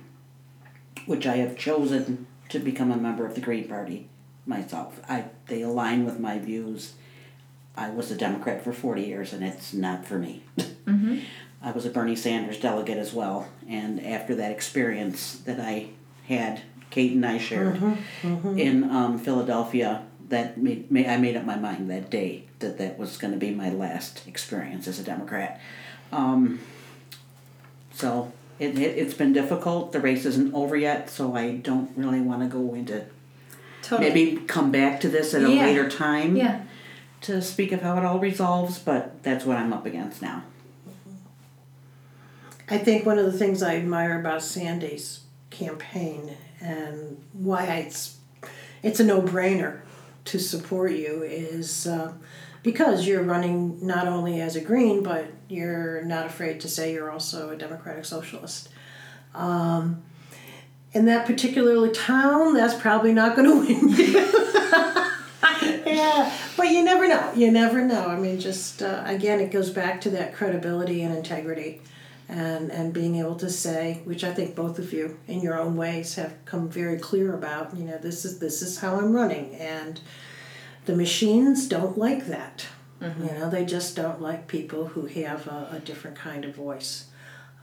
[1.06, 4.08] which I have chosen to become a member of the Green Party
[4.44, 5.00] myself.
[5.08, 6.94] I they align with my views.
[7.76, 10.42] I was a Democrat for 40 years, and it's not for me.
[11.62, 15.90] I was a Bernie Sanders delegate as well, and after that experience that I
[16.26, 17.80] had, Kate and I shared
[18.22, 22.98] in um, Philadelphia, that made, made I made up my mind that day that that
[22.98, 25.60] was going to be my last experience as a Democrat.
[26.12, 26.60] Um,
[27.92, 29.92] so it, it it's been difficult.
[29.92, 33.04] The race isn't over yet, so I don't really want to go into
[33.82, 34.08] Totally.
[34.08, 35.62] maybe come back to this at a Yeah.
[35.66, 36.62] later time Yeah.
[37.22, 40.42] to speak of how it all resolves, but that's what I'm up against now.
[42.70, 45.20] I think one of the things I admire about Sandy's
[45.50, 48.16] campaign and why it's
[48.82, 49.80] it's a no brainer
[50.24, 52.12] to support you is uh,
[52.62, 57.10] because you're running not only as a Green, but you're not afraid to say you're
[57.10, 58.70] also a Democratic Socialist.
[59.34, 60.02] Um,
[60.92, 64.14] in that particular town, that's probably not going to win you.
[65.86, 67.32] yeah, but you never know.
[67.34, 68.06] You never know.
[68.06, 71.82] I mean, just uh, again, it goes back to that credibility and integrity,
[72.28, 75.76] and and being able to say, which I think both of you, in your own
[75.76, 77.76] ways, have come very clear about.
[77.76, 80.00] You know, this is this is how I'm running, and
[80.86, 82.66] the machines don't like that.
[83.00, 87.08] You know, they just don't like people who have a, a different kind of voice.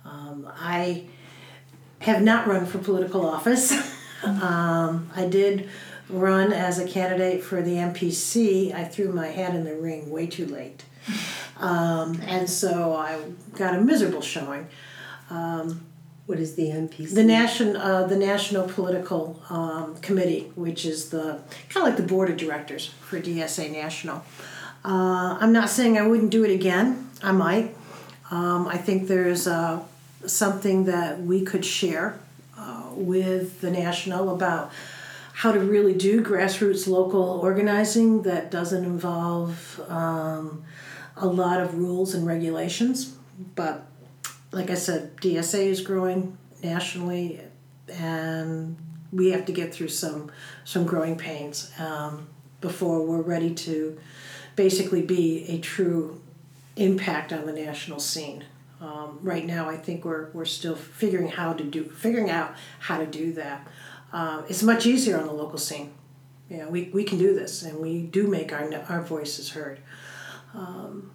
[0.05, 1.05] Um, I
[1.99, 3.71] have not run for political office.
[4.23, 5.69] um, I did
[6.09, 8.73] run as a candidate for the MPC.
[8.73, 10.83] I threw my hat in the ring way too late.
[11.61, 13.19] Um, and so I
[13.55, 14.67] got a miserable showing.
[16.31, 17.13] What is the MPC?
[17.13, 22.03] The nation, uh, the National Political um, Committee, which is the kind of like the
[22.03, 24.23] board of directors for DSA National.
[24.85, 27.09] Uh, I'm not saying I wouldn't do it again.
[27.21, 27.75] I might.
[28.31, 29.83] Um, I think there's uh,
[30.25, 32.17] something that we could share
[32.57, 34.71] uh, with the national about
[35.33, 40.63] how to really do grassroots local organizing that doesn't involve um,
[41.21, 43.15] a lot of rules and regulations.
[43.55, 43.85] But
[44.51, 47.39] like I said, DSA is growing nationally,
[47.87, 48.75] and
[49.13, 50.31] we have to get through some
[50.65, 52.27] some growing pains um,
[52.59, 53.97] before we're ready to
[54.55, 56.21] basically be a true
[56.75, 58.43] impact on the national scene.
[58.81, 62.97] Um, right now, I think we're we're still figuring how to do figuring out how
[62.97, 63.67] to do that.
[64.11, 65.93] Um, it's much easier on the local scene.
[66.49, 69.79] Know, we, we can do this, and we do make our our voices heard.
[70.53, 71.11] Um,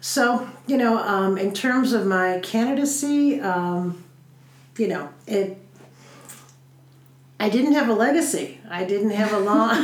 [0.00, 4.04] so you know, um, in terms of my candidacy, um,
[4.76, 5.58] you know, it.
[7.38, 8.60] I didn't have a legacy.
[8.68, 9.70] I didn't have a long.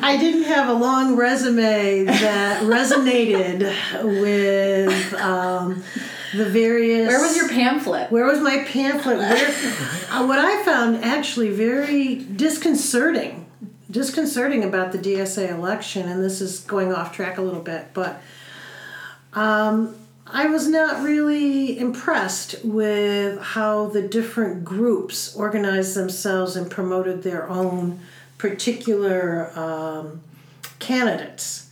[0.00, 3.60] I didn't have a long resume that resonated
[4.20, 5.82] with um,
[6.34, 7.08] the various.
[7.08, 8.10] Where was your pamphlet?
[8.10, 9.18] Where was my pamphlet?
[9.18, 9.48] Where,
[10.10, 13.46] uh, what I found actually very disconcerting,
[13.90, 18.22] disconcerting about the DSA election, and this is going off track a little bit, but
[19.32, 19.94] um,
[20.26, 27.48] I was not really impressed with how the different groups organized themselves and promoted their
[27.48, 28.00] own
[28.36, 30.20] particular um,
[30.78, 31.70] candidates.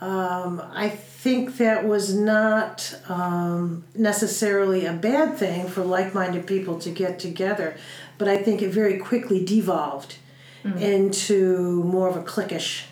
[0.00, 6.78] Um, I think that was not um, necessarily a bad thing for like minded people
[6.78, 7.76] to get together,
[8.18, 10.16] but I think it very quickly devolved
[10.64, 12.84] into more of a cliquish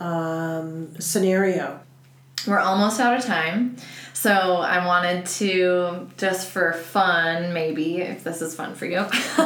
[0.00, 1.80] um, scenario.
[2.46, 3.76] We're almost out of time.
[4.12, 8.98] So I wanted to, just for fun, maybe, if this is fun for you,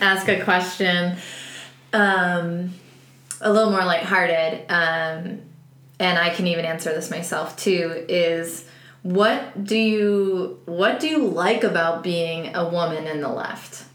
[0.00, 1.16] ask a question
[1.92, 2.72] um,
[3.40, 4.60] a little more lighthearted.
[4.68, 5.40] Um,
[5.98, 8.66] and I can even answer this myself too, is
[9.02, 13.85] what do you what do you like about being a woman in the left?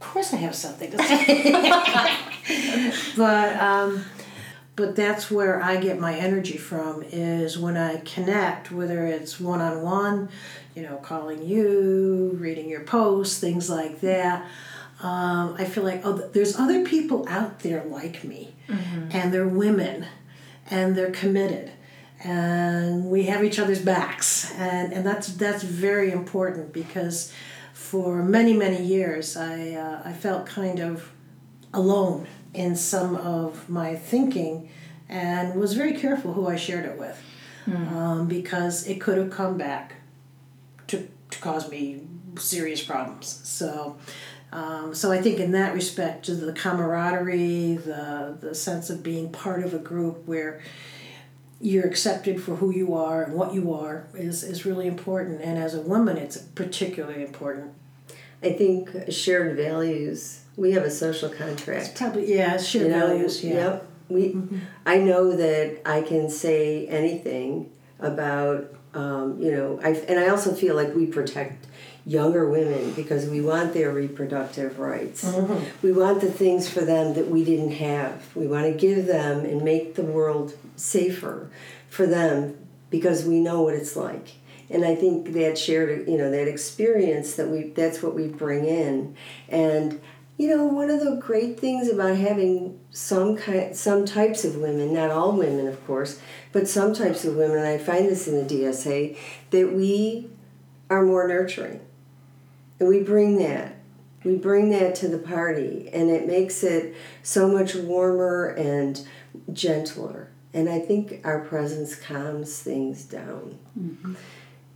[0.00, 1.52] Of course, I have something to say.
[3.16, 4.04] but um,
[4.76, 9.62] but that's where I get my energy from is when I connect, whether it's one
[9.62, 10.28] on one,
[10.74, 14.46] you know, calling you, reading your posts, things like that.
[15.02, 18.54] Um, I feel like oh, there's other people out there like me,
[19.10, 20.06] and they're women,
[20.70, 21.72] and they're committed,
[22.22, 27.32] and we have each other's backs, and and that's that's very important because
[27.76, 31.12] for many many years I uh, I felt kind of
[31.74, 34.70] alone in some of my thinking
[35.10, 37.22] and was very careful who I shared it with
[37.66, 39.96] um, because it could have come back
[40.86, 42.00] to, to cause me
[42.38, 43.40] serious problems.
[43.44, 43.98] So,
[44.52, 49.62] um, so I think in that respect, the camaraderie, the the sense of being part
[49.62, 50.62] of a group where
[51.60, 55.40] you're accepted for who you are and what you are is, is really important.
[55.40, 57.72] And as a woman, it's particularly important.
[58.42, 60.42] I think shared values.
[60.56, 61.96] We have a social contract.
[61.96, 63.80] Probably, yeah, shared you know, values, yeah.
[64.10, 64.14] Mm-hmm.
[64.14, 70.28] We, I know that I can say anything about, um, you know, I and I
[70.28, 71.66] also feel like we protect
[72.06, 75.24] younger women because we want their reproductive rights.
[75.24, 75.86] Mm-hmm.
[75.86, 78.24] We want the things for them that we didn't have.
[78.36, 81.50] We want to give them and make the world safer
[81.88, 82.56] for them
[82.90, 84.34] because we know what it's like.
[84.70, 88.64] And I think that shared, you know, that experience that we that's what we bring
[88.64, 89.16] in.
[89.48, 90.00] And
[90.38, 94.92] you know, one of the great things about having some kind, some types of women,
[94.92, 96.20] not all women, of course,
[96.52, 99.16] but some types of women, and I find this in the DSA,
[99.50, 100.28] that we
[100.90, 101.80] are more nurturing,
[102.78, 103.76] and we bring that,
[104.24, 109.06] we bring that to the party, and it makes it so much warmer and
[109.52, 110.30] gentler.
[110.52, 113.58] And I think our presence calms things down.
[113.78, 114.14] Mm-hmm.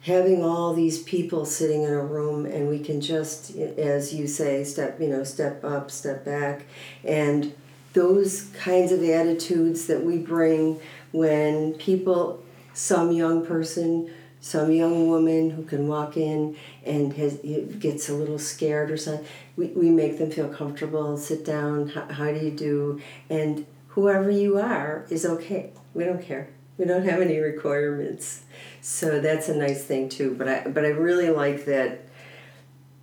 [0.02, 4.64] Having all these people sitting in a room and we can just as you say
[4.64, 6.64] step you know step up step back.
[7.04, 7.54] And
[7.92, 10.80] those kinds of attitudes that we bring
[11.12, 14.10] when people some young person
[14.40, 17.38] some young woman who can walk in and has
[17.78, 19.26] gets a little scared or something
[19.56, 24.30] we, we make them feel comfortable sit down how, how do you do and whoever
[24.30, 26.48] you are is okay we don't care
[26.78, 28.42] we don't have any requirements
[28.80, 30.34] so that's a nice thing too.
[30.36, 32.06] But I but I really like that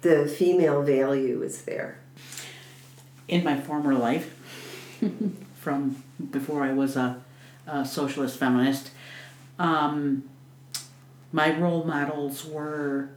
[0.02, 2.00] the female value is there.
[3.28, 4.34] in my former life,
[5.56, 6.02] from
[6.32, 7.22] before I was a,
[7.66, 8.92] a socialist feminist,
[9.60, 10.24] um,
[11.32, 13.10] my role models were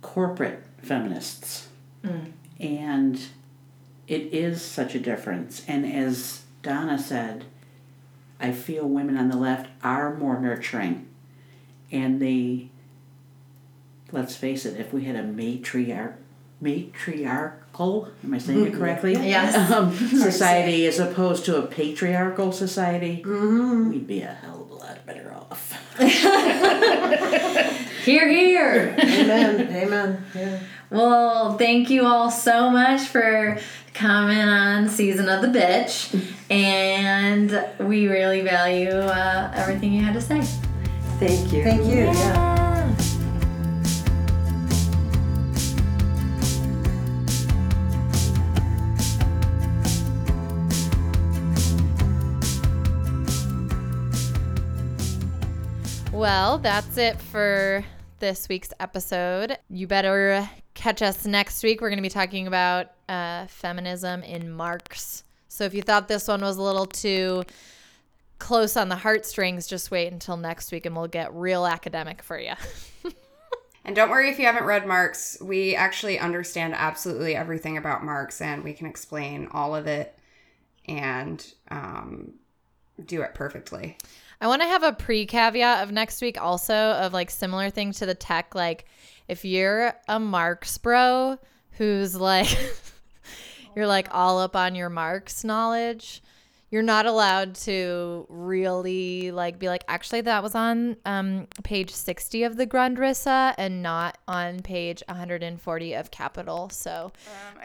[0.00, 1.68] corporate feminists.
[2.58, 3.20] And
[4.08, 5.64] it is such a difference.
[5.68, 7.44] And as Donna said,
[8.40, 11.08] I feel women on the left are more nurturing.
[11.92, 12.68] And they,
[14.10, 16.14] let's face it, if we had a matriarch,
[16.60, 19.12] matriarchal, am I saying it correctly?
[19.12, 19.70] Yes.
[19.70, 23.22] Um, society as opposed to a patriarchal society,
[23.90, 24.64] we'd be a hell
[25.06, 25.98] lot better off.
[28.02, 28.96] Here, here.
[28.98, 29.72] Amen.
[29.72, 30.24] Amen.
[30.34, 30.58] Yeah.
[30.90, 33.60] Well, thank you all so much for
[33.94, 36.12] coming on Season of the Bitch.
[36.50, 40.40] And we really value uh, everything you had to say.
[41.20, 41.62] Thank you.
[41.62, 42.06] Thank you.
[42.06, 42.61] Yeah.
[56.22, 57.84] Well, that's it for
[58.20, 59.58] this week's episode.
[59.68, 61.80] You better catch us next week.
[61.80, 65.24] We're going to be talking about uh, feminism in Marx.
[65.48, 67.42] So if you thought this one was a little too
[68.38, 72.38] close on the heartstrings, just wait until next week and we'll get real academic for
[72.38, 72.54] you.
[73.84, 75.38] And don't worry if you haven't read Marx.
[75.42, 80.16] We actually understand absolutely everything about Marx and we can explain all of it
[80.86, 82.34] and um,
[83.04, 83.98] do it perfectly.
[84.42, 87.92] I want to have a pre caveat of next week also of like similar thing
[87.92, 88.56] to the tech.
[88.56, 88.86] Like
[89.28, 91.38] if you're a Marx bro
[91.78, 92.48] who's like,
[93.76, 96.24] you're like all up on your Marx knowledge,
[96.72, 102.42] you're not allowed to really like be like actually that was on um page 60
[102.42, 106.68] of the Grundrisse and not on page 140 of Capital.
[106.70, 107.12] So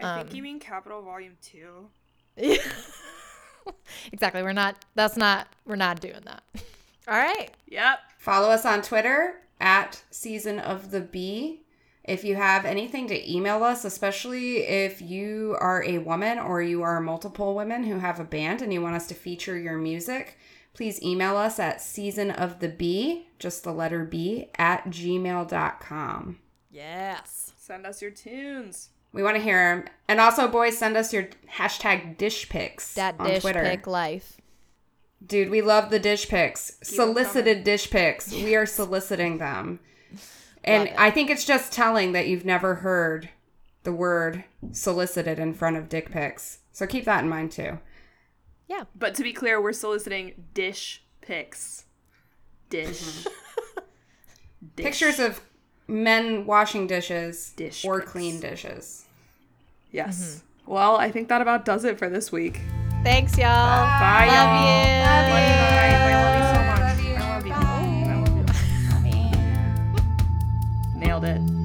[0.00, 1.88] Um, I think you mean Capital Volume Two.
[4.12, 6.42] exactly, we're not that's not we're not doing that.
[7.08, 7.50] All right.
[7.68, 7.98] Yep.
[8.18, 11.62] Follow us on Twitter at Season of the Bee.
[12.04, 16.82] If you have anything to email us, especially if you are a woman or you
[16.82, 20.38] are multiple women who have a band and you want us to feature your music,
[20.74, 26.38] please email us at season of the bee, just the letter B, at gmail.com.
[26.70, 27.52] Yes.
[27.56, 28.90] Send us your tunes.
[29.12, 29.84] We want to hear them.
[30.06, 33.62] And also, boys, send us your hashtag dish pics That on dish Twitter.
[33.62, 34.40] pick life.
[35.24, 36.70] Dude, we love the dish pics.
[36.70, 38.32] 'em Solicited dish pics.
[38.32, 39.80] We are soliciting them.
[40.64, 43.30] And I think it's just telling that you've never heard
[43.84, 46.58] the word solicited in front of dick pics.
[46.72, 47.78] So keep that in mind too.
[48.68, 48.84] Yeah.
[48.94, 51.86] But to be clear, we're soliciting dish pics.
[52.68, 53.00] Dish.
[53.02, 53.28] Mm-hmm.
[54.74, 54.84] Dish.
[54.84, 55.40] Pictures of
[55.88, 58.12] men washing dishes Dish or picks.
[58.12, 59.06] clean dishes.
[59.90, 60.20] Yes.
[60.20, 60.72] Mm-hmm.
[60.72, 62.60] Well, I think that about does it for this week.
[63.02, 63.46] Thanks, y'all.
[63.46, 64.36] Bye, Bye
[67.18, 67.82] love y'all.
[67.86, 68.44] You.
[68.90, 69.06] Love
[70.94, 71.00] you.
[71.00, 71.57] Nailed it.